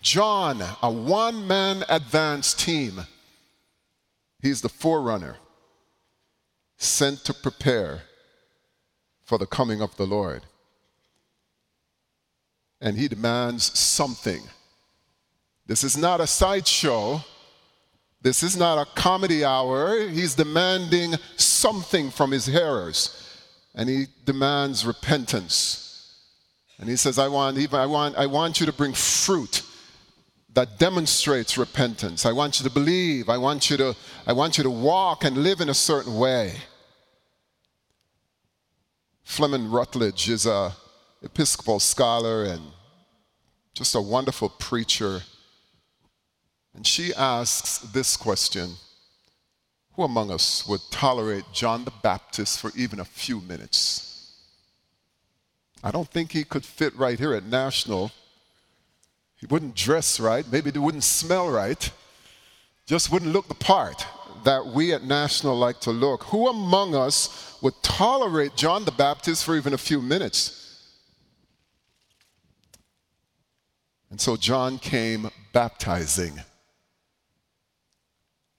John, 0.00 0.62
a 0.82 0.90
one 0.90 1.46
man 1.46 1.84
advance 1.90 2.54
team, 2.54 3.02
he's 4.40 4.62
the 4.62 4.70
forerunner 4.70 5.36
sent 6.78 7.22
to 7.26 7.34
prepare 7.34 8.02
for 9.24 9.36
the 9.36 9.46
coming 9.46 9.82
of 9.82 9.94
the 9.96 10.06
Lord. 10.06 10.42
And 12.80 12.96
he 12.96 13.08
demands 13.08 13.78
something. 13.78 14.42
This 15.66 15.84
is 15.84 15.98
not 15.98 16.22
a 16.22 16.26
sideshow. 16.26 17.22
This 18.24 18.42
is 18.42 18.56
not 18.56 18.78
a 18.78 18.90
comedy 18.94 19.44
hour. 19.44 20.08
He's 20.08 20.34
demanding 20.34 21.14
something 21.36 22.10
from 22.10 22.32
his 22.32 22.46
hearers. 22.46 23.20
and 23.76 23.88
he 23.88 24.06
demands 24.24 24.86
repentance. 24.86 26.16
And 26.78 26.88
he 26.88 26.96
says, 26.96 27.18
I 27.18 27.28
want, 27.28 27.58
I, 27.74 27.86
want, 27.86 28.16
I 28.16 28.26
want 28.26 28.60
you 28.60 28.66
to 28.66 28.72
bring 28.72 28.92
fruit 28.92 29.62
that 30.54 30.78
demonstrates 30.78 31.58
repentance. 31.58 32.24
I 32.24 32.32
want 32.32 32.60
you 32.60 32.64
to 32.68 32.72
believe. 32.72 33.28
I 33.28 33.36
want 33.36 33.68
you 33.68 33.76
to, 33.76 33.96
I 34.26 34.32
want 34.32 34.56
you 34.56 34.64
to 34.64 34.70
walk 34.70 35.24
and 35.24 35.38
live 35.38 35.60
in 35.60 35.68
a 35.68 35.74
certain 35.74 36.16
way. 36.16 36.54
Fleming 39.24 39.70
Rutledge 39.70 40.28
is 40.30 40.46
a 40.46 40.72
Episcopal 41.22 41.80
scholar 41.80 42.44
and 42.44 42.62
just 43.74 43.94
a 43.94 44.00
wonderful 44.00 44.48
preacher. 44.48 45.22
And 46.74 46.86
she 46.86 47.14
asks 47.14 47.78
this 47.78 48.16
question 48.16 48.74
Who 49.94 50.02
among 50.02 50.30
us 50.30 50.66
would 50.66 50.80
tolerate 50.90 51.44
John 51.52 51.84
the 51.84 51.92
Baptist 52.02 52.60
for 52.60 52.72
even 52.76 53.00
a 53.00 53.04
few 53.04 53.40
minutes? 53.40 54.10
I 55.82 55.90
don't 55.90 56.08
think 56.08 56.32
he 56.32 56.44
could 56.44 56.64
fit 56.64 56.96
right 56.96 57.18
here 57.18 57.34
at 57.34 57.44
National. 57.44 58.10
He 59.36 59.46
wouldn't 59.46 59.74
dress 59.74 60.18
right, 60.18 60.44
maybe 60.50 60.70
he 60.70 60.78
wouldn't 60.78 61.04
smell 61.04 61.50
right, 61.50 61.90
just 62.86 63.12
wouldn't 63.12 63.32
look 63.32 63.48
the 63.48 63.54
part 63.54 64.06
that 64.44 64.64
we 64.64 64.92
at 64.94 65.04
National 65.04 65.56
like 65.56 65.80
to 65.80 65.90
look. 65.90 66.22
Who 66.24 66.48
among 66.48 66.94
us 66.94 67.58
would 67.60 67.74
tolerate 67.82 68.56
John 68.56 68.84
the 68.84 68.92
Baptist 68.92 69.44
for 69.44 69.56
even 69.56 69.74
a 69.74 69.78
few 69.78 70.00
minutes? 70.00 70.60
And 74.10 74.20
so 74.20 74.36
John 74.36 74.78
came 74.78 75.28
baptizing. 75.52 76.40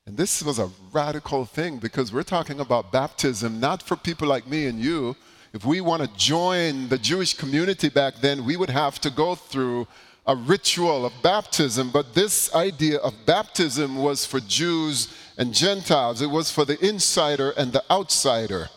And 0.07 0.17
this 0.17 0.43
was 0.43 0.59
a 0.59 0.69
radical 0.91 1.45
thing 1.45 1.77
because 1.77 2.13
we're 2.13 2.21
talking 2.21 2.59
about 2.59 2.91
baptism 2.91 3.59
not 3.59 3.81
for 3.81 3.95
people 3.95 4.27
like 4.27 4.45
me 4.45 4.67
and 4.67 4.79
you. 4.79 5.15
If 5.51 5.65
we 5.65 5.81
want 5.81 6.03
to 6.03 6.17
join 6.17 6.89
the 6.89 6.99
Jewish 6.99 7.33
community 7.33 7.89
back 7.89 8.17
then, 8.21 8.45
we 8.45 8.55
would 8.55 8.69
have 8.69 9.01
to 9.01 9.09
go 9.09 9.33
through 9.33 9.87
a 10.27 10.35
ritual 10.35 11.07
of 11.07 11.13
baptism. 11.23 11.89
But 11.89 12.13
this 12.13 12.53
idea 12.53 12.99
of 12.99 13.25
baptism 13.25 13.95
was 13.95 14.27
for 14.27 14.39
Jews 14.39 15.11
and 15.39 15.53
Gentiles, 15.53 16.21
it 16.21 16.29
was 16.29 16.51
for 16.51 16.65
the 16.65 16.79
insider 16.85 17.51
and 17.51 17.73
the 17.73 17.83
outsider. 17.89 18.69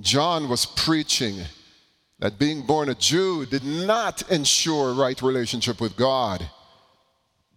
John 0.00 0.48
was 0.48 0.64
preaching 0.64 1.44
that 2.20 2.38
being 2.38 2.62
born 2.62 2.88
a 2.88 2.94
Jew 2.94 3.44
did 3.44 3.64
not 3.64 4.30
ensure 4.30 4.94
right 4.94 5.20
relationship 5.20 5.80
with 5.80 5.94
God, 5.94 6.48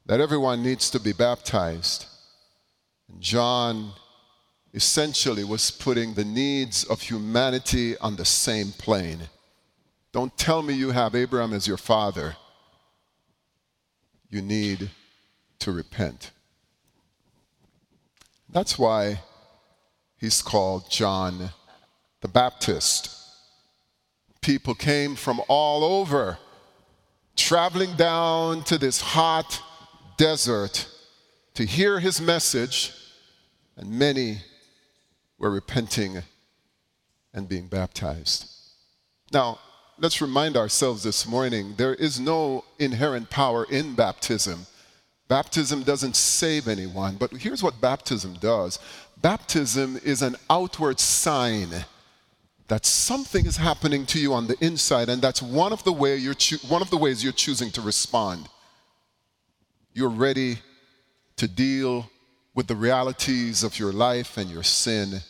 that 0.05 0.19
everyone 0.19 0.61
needs 0.61 0.89
to 0.89 0.99
be 0.99 1.13
baptized. 1.13 2.05
And 3.11 3.21
John 3.21 3.91
essentially 4.73 5.43
was 5.43 5.71
putting 5.71 6.13
the 6.13 6.25
needs 6.25 6.83
of 6.83 7.01
humanity 7.01 7.97
on 7.97 8.15
the 8.15 8.25
same 8.25 8.71
plane. 8.71 9.19
Don't 10.11 10.35
tell 10.37 10.61
me 10.61 10.73
you 10.73 10.91
have 10.91 11.15
Abraham 11.15 11.53
as 11.53 11.67
your 11.67 11.77
father. 11.77 12.35
You 14.29 14.41
need 14.41 14.89
to 15.59 15.71
repent. 15.71 16.31
That's 18.49 18.77
why 18.77 19.21
he's 20.17 20.41
called 20.41 20.89
John 20.89 21.51
the 22.21 22.27
Baptist 22.27 23.17
people 24.47 24.73
came 24.73 25.13
from 25.13 25.41
all 25.49 25.83
over, 25.83 26.37
traveling 27.35 27.93
down 27.97 28.63
to 28.63 28.77
this 28.77 29.01
hot 29.01 29.61
desert 30.15 30.87
to 31.57 31.65
hear 31.65 31.99
his 31.99 32.21
message, 32.21 32.93
and 33.77 33.89
many 33.89 34.37
were 35.39 35.49
repenting 35.49 36.21
and 37.33 37.49
being 37.49 37.65
baptized. 37.65 38.47
Now, 39.33 39.57
let's 39.97 40.21
remind 40.21 40.55
ourselves 40.55 41.01
this 41.01 41.25
morning 41.25 41.73
there 41.75 41.95
is 41.95 42.19
no 42.19 42.63
inherent 42.77 43.31
power 43.31 43.65
in 43.71 43.95
baptism. 43.95 44.67
Baptism 45.29 45.81
doesn't 45.81 46.15
save 46.15 46.67
anyone, 46.67 47.15
but 47.15 47.31
here's 47.31 47.63
what 47.63 47.81
baptism 47.81 48.35
does 48.35 48.77
baptism 49.23 49.99
is 50.03 50.21
an 50.21 50.35
outward 50.51 50.99
sign 50.99 51.69
that 52.67 52.85
something 52.85 53.47
is 53.47 53.57
happening 53.57 54.05
to 54.05 54.19
you 54.19 54.31
on 54.31 54.45
the 54.45 54.63
inside, 54.63 55.09
and 55.09 55.23
that's 55.23 55.41
one 55.41 55.73
of 55.73 55.83
the, 55.85 55.91
way 55.91 56.17
you're 56.17 56.35
cho- 56.35 56.67
one 56.67 56.83
of 56.83 56.91
the 56.91 56.97
ways 56.97 57.23
you're 57.23 57.33
choosing 57.33 57.71
to 57.71 57.81
respond. 57.81 58.47
You're 59.95 60.09
ready 60.09 60.59
to 61.37 61.47
deal 61.47 62.09
with 62.53 62.67
the 62.67 62.75
realities 62.75 63.63
of 63.63 63.79
your 63.79 63.93
life 63.93 64.37
and 64.37 64.49
your 64.49 64.63
sin, 64.63 65.21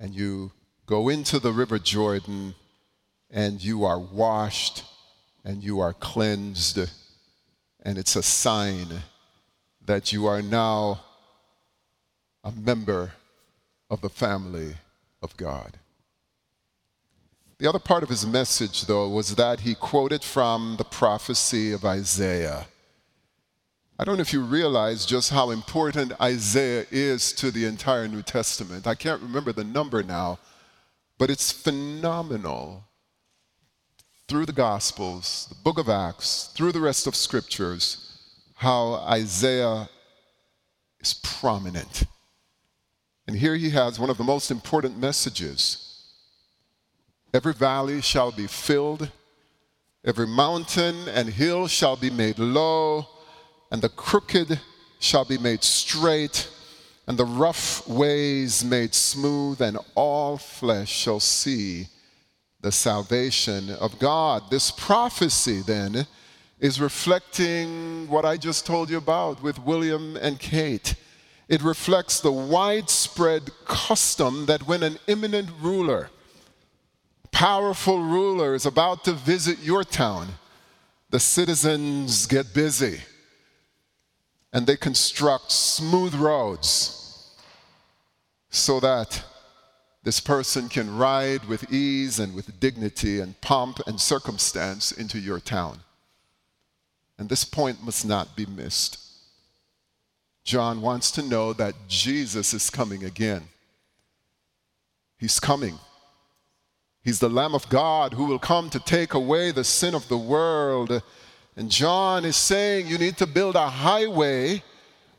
and 0.00 0.14
you 0.14 0.50
go 0.86 1.08
into 1.08 1.38
the 1.38 1.52
River 1.52 1.78
Jordan, 1.78 2.54
and 3.30 3.62
you 3.62 3.84
are 3.84 3.98
washed, 3.98 4.84
and 5.44 5.62
you 5.62 5.80
are 5.80 5.92
cleansed, 5.92 6.78
and 7.82 7.98
it's 7.98 8.16
a 8.16 8.22
sign 8.22 8.88
that 9.84 10.12
you 10.12 10.26
are 10.26 10.40
now 10.40 11.00
a 12.42 12.52
member 12.52 13.12
of 13.90 14.00
the 14.00 14.08
family 14.08 14.74
of 15.22 15.36
God. 15.36 15.78
The 17.58 17.68
other 17.68 17.78
part 17.78 18.02
of 18.02 18.08
his 18.08 18.26
message, 18.26 18.86
though, 18.86 19.08
was 19.08 19.36
that 19.36 19.60
he 19.60 19.74
quoted 19.74 20.22
from 20.22 20.76
the 20.76 20.84
prophecy 20.84 21.72
of 21.72 21.84
Isaiah. 21.84 22.66
I 23.96 24.04
don't 24.04 24.16
know 24.16 24.22
if 24.22 24.32
you 24.32 24.42
realize 24.42 25.06
just 25.06 25.30
how 25.30 25.50
important 25.50 26.20
Isaiah 26.20 26.84
is 26.90 27.32
to 27.34 27.52
the 27.52 27.64
entire 27.64 28.08
New 28.08 28.22
Testament. 28.22 28.88
I 28.88 28.96
can't 28.96 29.22
remember 29.22 29.52
the 29.52 29.62
number 29.62 30.02
now, 30.02 30.40
but 31.16 31.30
it's 31.30 31.52
phenomenal. 31.52 32.84
Through 34.26 34.46
the 34.46 34.52
Gospels, 34.52 35.46
the 35.48 35.54
book 35.62 35.78
of 35.78 35.88
Acts, 35.88 36.50
through 36.54 36.72
the 36.72 36.80
rest 36.80 37.06
of 37.06 37.14
scriptures, 37.14 38.18
how 38.56 38.94
Isaiah 38.94 39.88
is 40.98 41.14
prominent. 41.14 42.04
And 43.28 43.36
here 43.36 43.54
he 43.54 43.70
has 43.70 44.00
one 44.00 44.10
of 44.10 44.18
the 44.18 44.24
most 44.24 44.50
important 44.50 44.98
messages 44.98 45.84
Every 47.32 47.52
valley 47.52 48.00
shall 48.00 48.30
be 48.30 48.46
filled, 48.46 49.10
every 50.04 50.26
mountain 50.26 51.08
and 51.08 51.28
hill 51.28 51.66
shall 51.66 51.96
be 51.96 52.08
made 52.08 52.38
low, 52.38 53.08
and 53.74 53.82
the 53.82 53.88
crooked 53.88 54.60
shall 55.00 55.24
be 55.24 55.36
made 55.36 55.64
straight, 55.64 56.48
and 57.08 57.18
the 57.18 57.24
rough 57.24 57.84
ways 57.88 58.64
made 58.64 58.94
smooth, 58.94 59.60
and 59.60 59.76
all 59.96 60.38
flesh 60.38 60.88
shall 60.88 61.18
see 61.18 61.88
the 62.60 62.70
salvation 62.70 63.70
of 63.70 63.98
God. 63.98 64.48
This 64.48 64.70
prophecy 64.70 65.60
then 65.60 66.06
is 66.60 66.80
reflecting 66.80 68.06
what 68.08 68.24
I 68.24 68.36
just 68.36 68.64
told 68.64 68.90
you 68.90 68.96
about 68.96 69.42
with 69.42 69.58
William 69.58 70.16
and 70.18 70.38
Kate. 70.38 70.94
It 71.48 71.60
reflects 71.60 72.20
the 72.20 72.30
widespread 72.30 73.50
custom 73.64 74.46
that 74.46 74.68
when 74.68 74.84
an 74.84 74.98
imminent 75.08 75.50
ruler 75.60 76.10
powerful 77.32 78.00
ruler 78.00 78.54
is 78.54 78.66
about 78.66 79.02
to 79.02 79.12
visit 79.12 79.58
your 79.58 79.82
town, 79.82 80.28
the 81.10 81.18
citizens 81.18 82.26
get 82.26 82.54
busy 82.54 83.00
and 84.54 84.68
they 84.68 84.76
construct 84.76 85.50
smooth 85.50 86.14
roads 86.14 87.34
so 88.50 88.78
that 88.78 89.24
this 90.04 90.20
person 90.20 90.68
can 90.68 90.96
ride 90.96 91.44
with 91.46 91.72
ease 91.72 92.20
and 92.20 92.34
with 92.34 92.60
dignity 92.60 93.18
and 93.18 93.40
pomp 93.40 93.80
and 93.86 94.00
circumstance 94.00 94.92
into 94.92 95.18
your 95.18 95.40
town. 95.40 95.80
And 97.18 97.28
this 97.28 97.44
point 97.44 97.82
must 97.82 98.06
not 98.06 98.36
be 98.36 98.46
missed. 98.46 98.98
John 100.44 100.80
wants 100.80 101.10
to 101.12 101.22
know 101.22 101.52
that 101.54 101.74
Jesus 101.88 102.54
is 102.54 102.70
coming 102.70 103.02
again. 103.02 103.48
He's 105.18 105.40
coming. 105.40 105.78
He's 107.02 107.18
the 107.18 107.30
Lamb 107.30 107.54
of 107.54 107.68
God 107.70 108.12
who 108.12 108.26
will 108.26 108.38
come 108.38 108.70
to 108.70 108.78
take 108.78 109.14
away 109.14 109.50
the 109.50 109.64
sin 109.64 109.94
of 109.94 110.06
the 110.08 110.18
world. 110.18 111.02
And 111.56 111.70
John 111.70 112.24
is 112.24 112.36
saying 112.36 112.88
you 112.88 112.98
need 112.98 113.16
to 113.18 113.26
build 113.26 113.54
a 113.54 113.68
highway, 113.68 114.62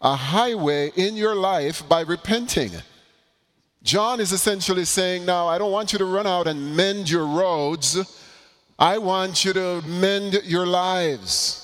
a 0.01 0.15
highway 0.15 0.91
in 0.95 1.15
your 1.15 1.35
life 1.35 1.87
by 1.87 2.01
repenting. 2.01 2.71
John 3.83 4.19
is 4.19 4.31
essentially 4.31 4.83
saying, 4.83 5.25
Now, 5.25 5.47
I 5.47 5.57
don't 5.57 5.71
want 5.71 5.93
you 5.93 5.99
to 5.99 6.05
run 6.05 6.27
out 6.27 6.47
and 6.47 6.75
mend 6.75 7.09
your 7.09 7.25
roads. 7.25 7.97
I 8.77 8.97
want 8.97 9.45
you 9.45 9.53
to 9.53 9.81
mend 9.87 10.41
your 10.43 10.65
lives. 10.65 11.61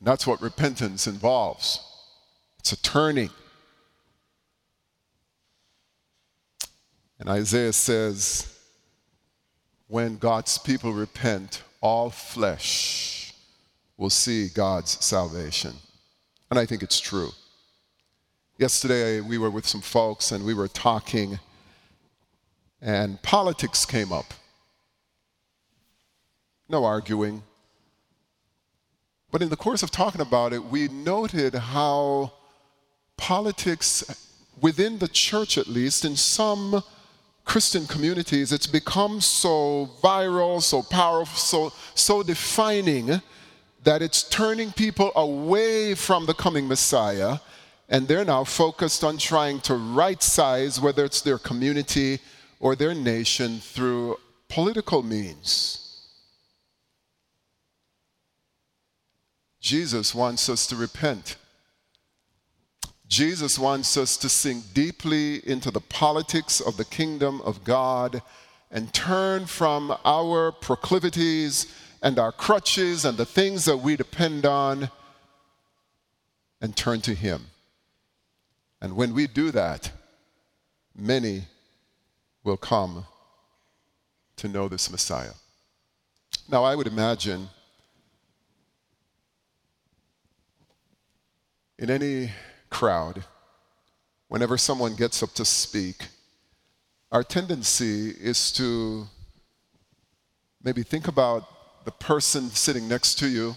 That's 0.00 0.26
what 0.26 0.40
repentance 0.40 1.06
involves. 1.06 1.80
It's 2.60 2.72
a 2.72 2.80
turning. 2.80 3.30
And 7.18 7.28
Isaiah 7.28 7.72
says, 7.72 8.57
when 9.88 10.18
God's 10.18 10.58
people 10.58 10.92
repent, 10.92 11.62
all 11.80 12.10
flesh 12.10 13.32
will 13.96 14.10
see 14.10 14.48
God's 14.48 15.02
salvation. 15.04 15.72
And 16.50 16.58
I 16.58 16.66
think 16.66 16.82
it's 16.82 17.00
true. 17.00 17.30
Yesterday, 18.58 19.20
we 19.20 19.38
were 19.38 19.50
with 19.50 19.66
some 19.66 19.80
folks 19.80 20.30
and 20.30 20.44
we 20.44 20.54
were 20.54 20.68
talking, 20.68 21.38
and 22.82 23.20
politics 23.22 23.84
came 23.86 24.12
up. 24.12 24.34
No 26.68 26.84
arguing. 26.84 27.42
But 29.30 29.42
in 29.42 29.48
the 29.48 29.56
course 29.56 29.82
of 29.82 29.90
talking 29.90 30.20
about 30.20 30.52
it, 30.52 30.64
we 30.64 30.88
noted 30.88 31.54
how 31.54 32.32
politics 33.16 34.04
within 34.60 34.98
the 34.98 35.08
church, 35.08 35.56
at 35.56 35.66
least, 35.66 36.04
in 36.04 36.16
some 36.16 36.82
Christian 37.48 37.86
communities, 37.86 38.52
it's 38.52 38.66
become 38.66 39.22
so 39.22 39.88
viral, 40.02 40.60
so 40.60 40.82
powerful, 40.82 41.38
so, 41.38 41.72
so 41.94 42.22
defining 42.22 43.22
that 43.82 44.02
it's 44.02 44.22
turning 44.22 44.70
people 44.70 45.10
away 45.16 45.94
from 45.94 46.26
the 46.26 46.34
coming 46.34 46.68
Messiah, 46.68 47.38
and 47.88 48.06
they're 48.06 48.26
now 48.26 48.44
focused 48.44 49.02
on 49.02 49.16
trying 49.16 49.60
to 49.60 49.74
right 49.76 50.22
size, 50.22 50.78
whether 50.78 51.06
it's 51.06 51.22
their 51.22 51.38
community 51.38 52.18
or 52.60 52.76
their 52.76 52.92
nation, 52.92 53.60
through 53.60 54.18
political 54.50 55.02
means. 55.02 56.04
Jesus 59.58 60.14
wants 60.14 60.50
us 60.50 60.66
to 60.66 60.76
repent. 60.76 61.36
Jesus 63.08 63.58
wants 63.58 63.96
us 63.96 64.18
to 64.18 64.28
sink 64.28 64.74
deeply 64.74 65.46
into 65.48 65.70
the 65.70 65.80
politics 65.80 66.60
of 66.60 66.76
the 66.76 66.84
kingdom 66.84 67.40
of 67.40 67.64
God 67.64 68.22
and 68.70 68.92
turn 68.92 69.46
from 69.46 69.96
our 70.04 70.52
proclivities 70.52 71.74
and 72.02 72.18
our 72.18 72.32
crutches 72.32 73.06
and 73.06 73.16
the 73.16 73.24
things 73.24 73.64
that 73.64 73.78
we 73.78 73.96
depend 73.96 74.44
on 74.44 74.90
and 76.60 76.76
turn 76.76 77.00
to 77.00 77.14
Him. 77.14 77.46
And 78.80 78.94
when 78.94 79.14
we 79.14 79.26
do 79.26 79.50
that, 79.52 79.90
many 80.94 81.44
will 82.44 82.58
come 82.58 83.06
to 84.36 84.48
know 84.48 84.68
this 84.68 84.90
Messiah. 84.90 85.32
Now, 86.48 86.62
I 86.62 86.74
would 86.74 86.86
imagine 86.86 87.48
in 91.78 91.90
any 91.90 92.30
crowd, 92.70 93.24
whenever 94.28 94.56
someone 94.58 94.94
gets 94.94 95.22
up 95.22 95.32
to 95.34 95.44
speak, 95.44 96.06
our 97.10 97.22
tendency 97.22 98.10
is 98.10 98.52
to 98.52 99.06
maybe 100.62 100.82
think 100.82 101.08
about 101.08 101.84
the 101.84 101.90
person 101.92 102.50
sitting 102.50 102.86
next 102.88 103.18
to 103.18 103.28
you, 103.28 103.56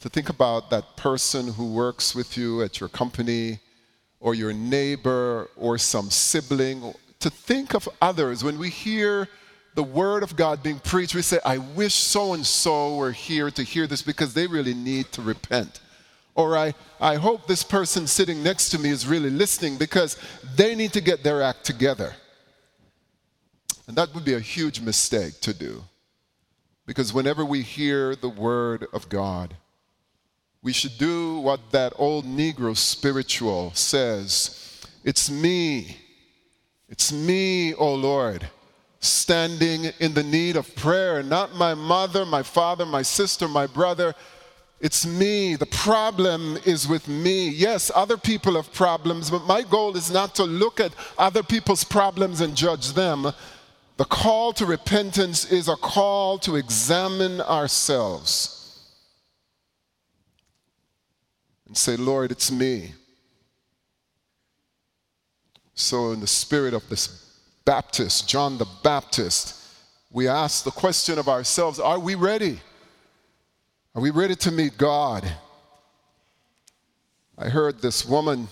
to 0.00 0.08
think 0.08 0.28
about 0.28 0.70
that 0.70 0.96
person 0.96 1.52
who 1.52 1.72
works 1.72 2.14
with 2.14 2.36
you 2.36 2.62
at 2.62 2.80
your 2.80 2.88
company, 2.88 3.58
or 4.20 4.34
your 4.34 4.52
neighbor, 4.52 5.48
or 5.56 5.76
some 5.76 6.08
sibling, 6.08 6.94
to 7.18 7.28
think 7.28 7.74
of 7.74 7.88
others. 8.00 8.44
When 8.44 8.58
we 8.58 8.70
hear 8.70 9.28
the 9.74 9.82
word 9.82 10.22
of 10.22 10.36
God 10.36 10.62
being 10.62 10.78
preached, 10.78 11.14
we 11.14 11.22
say, 11.22 11.40
I 11.44 11.58
wish 11.58 11.94
so 11.94 12.34
and 12.34 12.46
so 12.46 12.96
were 12.96 13.10
here 13.10 13.50
to 13.50 13.62
hear 13.62 13.86
this 13.88 14.02
because 14.02 14.34
they 14.34 14.46
really 14.46 14.74
need 14.74 15.10
to 15.12 15.22
repent. 15.22 15.80
Or 16.34 16.56
I, 16.56 16.74
I 17.00 17.16
hope 17.16 17.46
this 17.46 17.62
person 17.62 18.06
sitting 18.06 18.42
next 18.42 18.70
to 18.70 18.78
me 18.78 18.88
is 18.90 19.06
really 19.06 19.30
listening 19.30 19.76
because 19.76 20.16
they 20.56 20.74
need 20.74 20.92
to 20.94 21.00
get 21.00 21.22
their 21.22 21.42
act 21.42 21.64
together. 21.64 22.14
And 23.86 23.96
that 23.96 24.14
would 24.14 24.24
be 24.24 24.34
a 24.34 24.40
huge 24.40 24.80
mistake 24.80 25.40
to 25.42 25.52
do. 25.52 25.82
Because 26.86 27.12
whenever 27.12 27.44
we 27.44 27.62
hear 27.62 28.16
the 28.16 28.28
word 28.28 28.86
of 28.92 29.08
God, 29.08 29.54
we 30.62 30.72
should 30.72 30.96
do 30.96 31.38
what 31.40 31.72
that 31.72 31.92
old 31.96 32.24
Negro 32.24 32.76
spiritual 32.76 33.72
says 33.74 34.80
It's 35.04 35.30
me. 35.30 35.96
It's 36.88 37.10
me, 37.10 37.72
O 37.74 37.78
oh 37.78 37.94
Lord, 37.94 38.48
standing 39.00 39.86
in 39.98 40.12
the 40.12 40.22
need 40.22 40.56
of 40.56 40.74
prayer, 40.76 41.22
not 41.22 41.54
my 41.54 41.72
mother, 41.74 42.26
my 42.26 42.42
father, 42.42 42.84
my 42.84 43.02
sister, 43.02 43.48
my 43.48 43.66
brother. 43.66 44.14
It's 44.82 45.06
me. 45.06 45.54
The 45.54 45.66
problem 45.66 46.58
is 46.66 46.88
with 46.88 47.06
me. 47.06 47.48
Yes, 47.48 47.92
other 47.94 48.16
people 48.16 48.56
have 48.56 48.72
problems, 48.72 49.30
but 49.30 49.46
my 49.46 49.62
goal 49.62 49.96
is 49.96 50.10
not 50.10 50.34
to 50.34 50.44
look 50.44 50.80
at 50.80 50.92
other 51.16 51.44
people's 51.44 51.84
problems 51.84 52.40
and 52.40 52.56
judge 52.56 52.92
them. 52.94 53.32
The 53.96 54.04
call 54.04 54.52
to 54.54 54.66
repentance 54.66 55.50
is 55.52 55.68
a 55.68 55.76
call 55.76 56.36
to 56.40 56.56
examine 56.56 57.40
ourselves 57.40 58.58
and 61.68 61.76
say, 61.76 61.96
Lord, 61.96 62.32
it's 62.32 62.50
me. 62.50 62.92
So, 65.74 66.10
in 66.10 66.18
the 66.18 66.26
spirit 66.26 66.74
of 66.74 66.88
this 66.88 67.38
Baptist, 67.64 68.28
John 68.28 68.58
the 68.58 68.66
Baptist, 68.82 69.64
we 70.10 70.26
ask 70.26 70.64
the 70.64 70.72
question 70.72 71.20
of 71.20 71.28
ourselves 71.28 71.78
are 71.78 72.00
we 72.00 72.16
ready? 72.16 72.60
Are 73.94 74.00
we 74.00 74.08
ready 74.08 74.34
to 74.36 74.50
meet 74.50 74.78
God? 74.78 75.30
I 77.36 77.50
heard 77.50 77.82
this 77.82 78.06
woman 78.06 78.48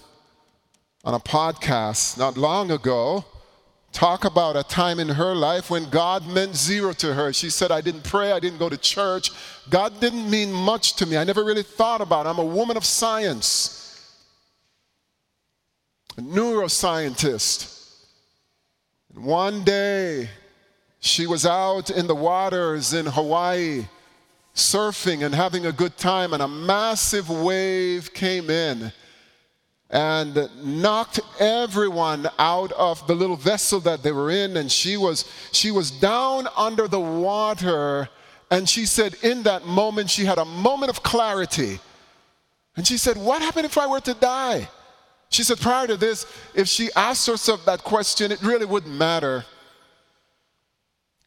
on 1.03 1.14
a 1.14 1.18
podcast 1.18 2.18
not 2.18 2.37
long 2.37 2.70
ago 2.70 3.24
talk 3.90 4.26
about 4.26 4.55
a 4.55 4.62
time 4.62 5.00
in 5.00 5.09
her 5.09 5.35
life 5.35 5.70
when 5.70 5.88
God 5.88 6.29
meant 6.29 6.55
zero 6.55 6.92
to 6.92 7.14
her. 7.14 7.33
She 7.33 7.48
said, 7.48 7.70
I 7.70 7.81
didn't 7.81 8.05
pray, 8.05 8.33
I 8.33 8.38
didn't 8.38 8.59
go 8.59 8.68
to 8.68 8.76
church. 8.76 9.31
God 9.70 9.98
didn't 9.98 10.29
mean 10.29 10.53
much 10.53 10.96
to 10.96 11.07
me. 11.07 11.16
I 11.16 11.24
never 11.24 11.42
really 11.42 11.62
thought 11.62 12.03
about 12.03 12.26
it. 12.26 12.29
I'm 12.29 12.38
a 12.38 12.44
woman 12.44 12.76
of 12.76 12.85
science, 12.85 14.14
a 16.18 16.20
neuroscientist. 16.20 18.05
And 19.14 19.24
one 19.24 19.64
day, 19.64 20.29
she 21.00 21.26
was 21.26 21.46
out 21.46 21.88
in 21.88 22.07
the 22.07 22.14
waters 22.14 22.92
in 22.92 23.07
Hawaii 23.07 23.87
surfing 24.55 25.25
and 25.25 25.35
having 25.35 25.67
a 25.67 25.73
good 25.73 25.97
time, 25.97 26.33
and 26.33 26.43
a 26.43 26.49
massive 26.49 27.31
wave 27.31 28.13
came 28.13 28.51
in 28.51 28.93
and 29.91 30.49
knocked 30.63 31.21
everyone 31.41 32.29
out 32.39 32.71
of 32.73 33.05
the 33.07 33.15
little 33.15 33.37
vessel 33.37 33.81
that 33.81 34.03
they 34.03 34.13
were 34.13 34.31
in. 34.31 34.57
And 34.57 34.71
she 34.71 34.97
was 34.97 35.25
she 35.53 35.71
was 35.71 35.91
down 35.91 36.49
under 36.57 36.87
the 36.87 37.01
water. 37.01 38.09
And 38.53 38.69
she 38.69 38.87
said 38.87 39.15
in 39.23 39.43
that 39.45 39.67
moment 39.67 40.11
she 40.11 40.25
had 40.25 40.39
a 40.39 40.45
moment 40.45 40.91
of 40.91 41.03
clarity. 41.03 41.81
And 42.77 42.87
she 42.87 42.97
said 42.97 43.17
what 43.17 43.43
happened 43.43 43.67
if 43.67 43.77
i 43.79 43.87
were 43.87 44.01
to 44.01 44.15
die? 44.15 44.69
She 45.31 45.43
said 45.43 45.61
prior 45.61 45.87
to 45.89 45.97
this 45.97 46.27
if 46.55 46.69
she 46.69 46.91
asked 46.95 47.27
herself 47.27 47.65
that 47.65 47.83
question 47.83 48.31
it 48.31 48.41
really 48.43 48.67
wouldn't 48.67 48.95
matter 48.95 49.45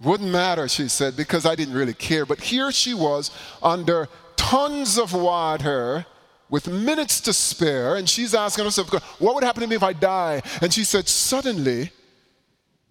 wouldn't 0.04 0.30
matter, 0.30 0.68
she 0.68 0.88
said, 0.88 1.16
because 1.16 1.46
I 1.46 1.56
didn't 1.56 1.74
really 1.74 1.94
care. 1.94 2.26
But 2.26 2.42
here 2.42 2.72
she 2.72 2.94
was 2.94 3.32
under 3.62 4.10
tons 4.36 4.98
of 4.98 5.13
water 5.13 6.06
with 6.50 6.68
minutes 6.68 7.22
to 7.22 7.34
spare, 7.34 7.96
and 7.96 8.08
she's 8.08 8.36
asking 8.36 8.66
herself, 8.66 8.92
What 9.20 9.36
would 9.36 9.44
happen 9.44 9.62
to 9.62 9.68
me 9.68 9.76
if 9.76 9.84
I 9.84 9.94
die? 9.94 10.42
And 10.62 10.74
she 10.74 10.84
said, 10.84 11.08
Suddenly, 11.08 11.92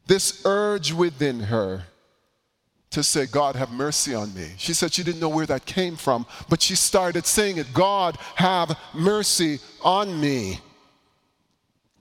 this 0.06 0.42
urge 0.44 0.92
within 0.92 1.40
her 1.40 1.84
to 2.90 3.02
say, 3.02 3.26
God, 3.26 3.56
have 3.56 3.70
mercy 3.70 4.14
on 4.14 4.34
me. 4.34 4.48
She 4.58 4.74
said 4.74 4.92
she 4.92 5.02
didn't 5.02 5.20
know 5.20 5.28
where 5.28 5.46
that 5.46 5.64
came 5.64 5.96
from, 5.96 6.26
but 6.48 6.60
she 6.60 6.74
started 6.74 7.26
saying 7.26 7.58
it 7.58 7.72
God, 7.72 8.16
have 8.34 8.76
mercy 8.94 9.60
on 9.82 10.20
me. 10.20 10.60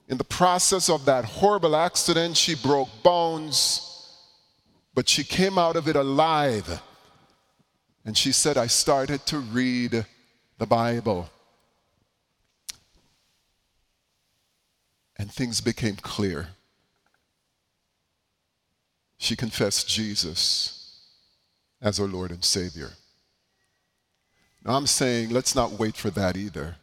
In 0.08 0.18
the 0.18 0.24
process 0.24 0.90
of 0.90 1.04
that 1.06 1.24
horrible 1.24 1.76
accident, 1.76 2.36
she 2.36 2.54
broke 2.54 2.88
bones 3.02 3.91
but 4.94 5.08
she 5.08 5.24
came 5.24 5.58
out 5.58 5.76
of 5.76 5.88
it 5.88 5.96
alive. 5.96 6.80
And 8.04 8.16
she 8.16 8.32
said, 8.32 8.56
I 8.56 8.66
started 8.66 9.24
to 9.26 9.38
read 9.38 10.04
the 10.58 10.66
Bible. 10.66 11.30
And 15.16 15.30
things 15.30 15.60
became 15.60 15.96
clear. 15.96 16.48
She 19.18 19.36
confessed 19.36 19.88
Jesus 19.88 20.98
as 21.80 21.98
her 21.98 22.06
Lord 22.06 22.32
and 22.32 22.44
Savior. 22.44 22.90
Now 24.64 24.74
I'm 24.74 24.86
saying, 24.86 25.30
let's 25.30 25.54
not 25.54 25.72
wait 25.72 25.96
for 25.96 26.10
that 26.10 26.36
either. 26.36 26.76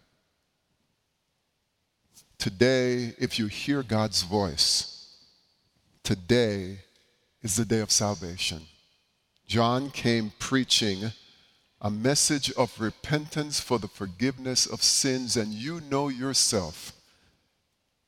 Today, 2.37 3.13
if 3.17 3.37
you 3.37 3.47
hear 3.47 3.83
God's 3.83 4.23
voice, 4.23 5.17
today 6.03 6.79
is 7.41 7.55
the 7.55 7.65
day 7.65 7.79
of 7.79 7.91
salvation. 7.91 8.61
John 9.47 9.89
came 9.89 10.33
preaching 10.39 11.11
a 11.81 11.89
message 11.89 12.51
of 12.53 12.79
repentance 12.79 13.59
for 13.59 13.79
the 13.79 13.87
forgiveness 13.87 14.65
of 14.65 14.83
sins, 14.83 15.37
and 15.37 15.53
you 15.53 15.81
know 15.89 16.09
yourself. 16.09 16.91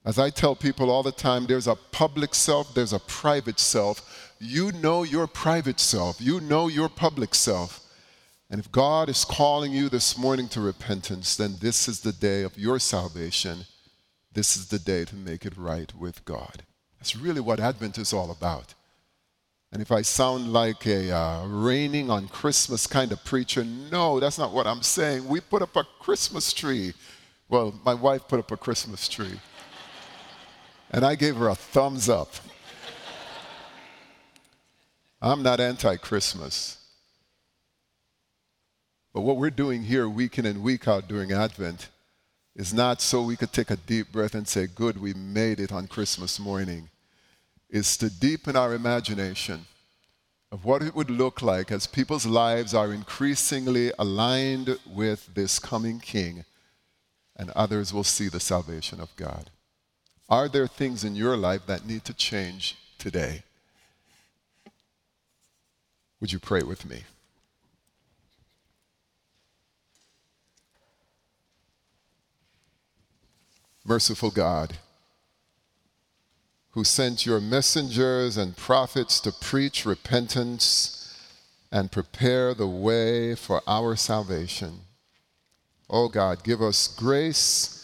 As 0.03 0.19
I 0.19 0.29
tell 0.29 0.55
people 0.55 0.89
all 0.89 1.03
the 1.03 1.11
time, 1.11 1.45
there's 1.45 1.67
a 1.67 1.75
public 1.75 2.35
self, 2.35 2.73
there's 2.73 2.93
a 2.93 2.99
private 2.99 3.59
self. 3.59 4.33
You 4.39 4.71
know 4.73 5.03
your 5.03 5.27
private 5.27 5.79
self, 5.79 6.19
you 6.19 6.41
know 6.41 6.67
your 6.67 6.89
public 6.89 7.33
self. 7.33 7.79
And 8.49 8.59
if 8.59 8.71
God 8.71 9.07
is 9.07 9.23
calling 9.23 9.71
you 9.71 9.87
this 9.87 10.17
morning 10.17 10.49
to 10.49 10.59
repentance, 10.59 11.37
then 11.37 11.55
this 11.61 11.87
is 11.87 12.01
the 12.01 12.11
day 12.11 12.43
of 12.43 12.57
your 12.57 12.79
salvation 12.79 13.65
this 14.33 14.55
is 14.55 14.67
the 14.67 14.79
day 14.79 15.03
to 15.05 15.15
make 15.15 15.45
it 15.45 15.57
right 15.57 15.93
with 15.93 16.23
God. 16.23 16.63
That's 16.97 17.15
really 17.15 17.41
what 17.41 17.59
Advent 17.59 17.97
is 17.97 18.13
all 18.13 18.31
about. 18.31 18.73
And 19.71 19.81
if 19.81 19.91
I 19.91 20.01
sound 20.01 20.51
like 20.51 20.85
a 20.85 21.15
uh, 21.15 21.45
raining 21.47 22.09
on 22.09 22.27
Christmas 22.27 22.87
kind 22.87 23.11
of 23.13 23.23
preacher, 23.23 23.63
no, 23.63 24.19
that's 24.19 24.37
not 24.37 24.51
what 24.51 24.67
I'm 24.67 24.81
saying. 24.81 25.27
We 25.27 25.39
put 25.39 25.61
up 25.61 25.75
a 25.77 25.85
Christmas 25.99 26.51
tree. 26.51 26.93
Well, 27.47 27.73
my 27.85 27.93
wife 27.93 28.27
put 28.27 28.39
up 28.39 28.51
a 28.51 28.57
Christmas 28.57 29.07
tree. 29.07 29.39
and 30.91 31.05
I 31.05 31.15
gave 31.15 31.37
her 31.37 31.47
a 31.47 31.55
thumbs 31.55 32.09
up. 32.09 32.33
I'm 35.21 35.41
not 35.41 35.61
anti 35.61 35.95
Christmas. 35.97 36.77
But 39.13 39.21
what 39.21 39.37
we're 39.37 39.51
doing 39.51 39.83
here, 39.83 40.07
week 40.09 40.37
in 40.37 40.45
and 40.45 40.63
week 40.63 40.87
out 40.87 41.07
during 41.07 41.31
Advent, 41.31 41.89
is 42.55 42.73
not 42.73 43.01
so 43.01 43.21
we 43.21 43.37
could 43.37 43.53
take 43.53 43.69
a 43.69 43.77
deep 43.77 44.11
breath 44.11 44.35
and 44.35 44.47
say, 44.47 44.67
Good, 44.67 44.99
we 44.99 45.13
made 45.13 45.59
it 45.61 45.71
on 45.71 45.87
Christmas 45.87 46.39
morning. 46.39 46.89
Is 47.71 47.95
to 47.97 48.09
deepen 48.09 48.55
our 48.55 48.73
imagination 48.73 49.65
of 50.51 50.65
what 50.65 50.81
it 50.81 50.93
would 50.93 51.09
look 51.09 51.41
like 51.41 51.71
as 51.71 51.87
people's 51.87 52.25
lives 52.25 52.73
are 52.73 52.93
increasingly 52.93 53.93
aligned 53.97 54.77
with 54.85 55.33
this 55.33 55.57
coming 55.57 56.01
King, 56.01 56.43
and 57.37 57.49
others 57.51 57.93
will 57.93 58.03
see 58.03 58.27
the 58.27 58.41
salvation 58.41 58.99
of 58.99 59.15
God. 59.15 59.49
Are 60.27 60.49
there 60.49 60.67
things 60.67 61.05
in 61.05 61.15
your 61.15 61.37
life 61.37 61.65
that 61.67 61.85
need 61.85 62.03
to 62.05 62.13
change 62.13 62.77
today? 62.97 63.43
Would 66.19 66.33
you 66.33 66.39
pray 66.39 66.63
with 66.63 66.85
me? 66.85 67.03
Merciful 73.85 74.29
God, 74.29 74.77
who 76.71 76.83
sent 76.83 77.25
your 77.25 77.41
messengers 77.41 78.37
and 78.37 78.55
prophets 78.55 79.19
to 79.19 79.31
preach 79.31 79.85
repentance 79.85 81.15
and 81.71 81.91
prepare 81.91 82.53
the 82.53 82.67
way 82.67 83.35
for 83.35 83.61
our 83.67 83.95
salvation. 83.95 84.81
Oh 85.89 86.07
God, 86.07 86.43
give 86.43 86.61
us 86.61 86.87
grace 86.87 87.77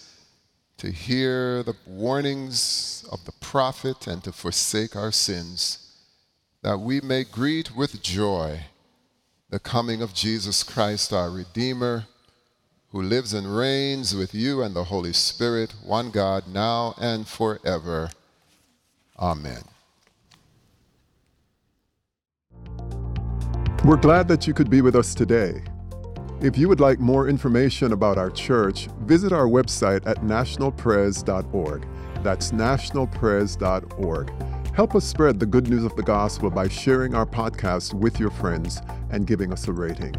to 0.78 0.92
hear 0.92 1.64
the 1.64 1.76
warnings 1.86 3.06
of 3.12 3.26
the 3.26 3.34
prophet 3.42 4.08
and 4.08 4.24
to 4.24 4.32
forsake 4.32 4.96
our 4.96 5.12
sins 5.12 5.88
that 6.62 6.80
we 6.80 7.02
may 7.02 7.24
greet 7.24 7.76
with 7.76 8.02
joy 8.02 8.62
the 9.50 9.60
coming 9.60 10.02
of 10.02 10.14
Jesus 10.14 10.62
Christ, 10.62 11.14
our 11.14 11.30
Redeemer, 11.30 12.06
who 12.90 13.02
lives 13.02 13.34
and 13.34 13.56
reigns 13.56 14.14
with 14.14 14.36
you 14.36 14.62
and 14.62 14.76
the 14.76 14.86
Holy 14.86 15.14
Spirit, 15.14 15.74
one 15.84 16.12
God, 16.12 16.48
now 16.48 16.96
and 17.00 17.26
forever. 17.26 18.10
Amen. 19.20 19.64
We're 23.84 23.98
glad 23.98 24.28
that 24.28 24.48
you 24.48 24.54
could 24.54 24.70
be 24.70 24.82
with 24.82 24.96
us 24.96 25.16
today. 25.16 25.64
If 26.42 26.58
you 26.58 26.68
would 26.68 26.80
like 26.80 27.00
more 27.00 27.30
information 27.30 27.94
about 27.94 28.18
our 28.18 28.30
church, 28.30 28.90
visit 29.02 29.32
our 29.32 29.48
website 29.48 30.06
at 30.06 30.18
nationalpres.org. 30.18 31.88
That's 32.22 32.52
nationalpres.org. 32.52 34.32
Help 34.76 34.94
us 34.94 35.06
spread 35.06 35.40
the 35.40 35.46
good 35.46 35.70
news 35.70 35.84
of 35.84 35.96
the 35.96 36.04
gospel 36.04 36.52
by 36.52 36.68
sharing 36.68 37.16
our 37.16 37.26
podcast 37.26 37.94
with 37.96 38.20
your 38.20 38.30
friends 38.30 38.82
and 39.10 39.26
giving 39.26 39.52
us 39.52 39.68
a 39.68 39.72
rating. 39.72 40.16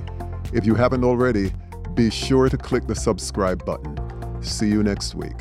If 0.52 0.66
you 0.66 0.74
haven't 0.74 1.04
already, 1.04 1.52
be 1.94 2.11
sure 2.11 2.48
to 2.48 2.56
click 2.56 2.87
the 2.87 2.96
subscribe 2.96 3.64
button. 3.64 3.96
See 4.42 4.68
you 4.68 4.82
next 4.82 5.14
week. 5.14 5.37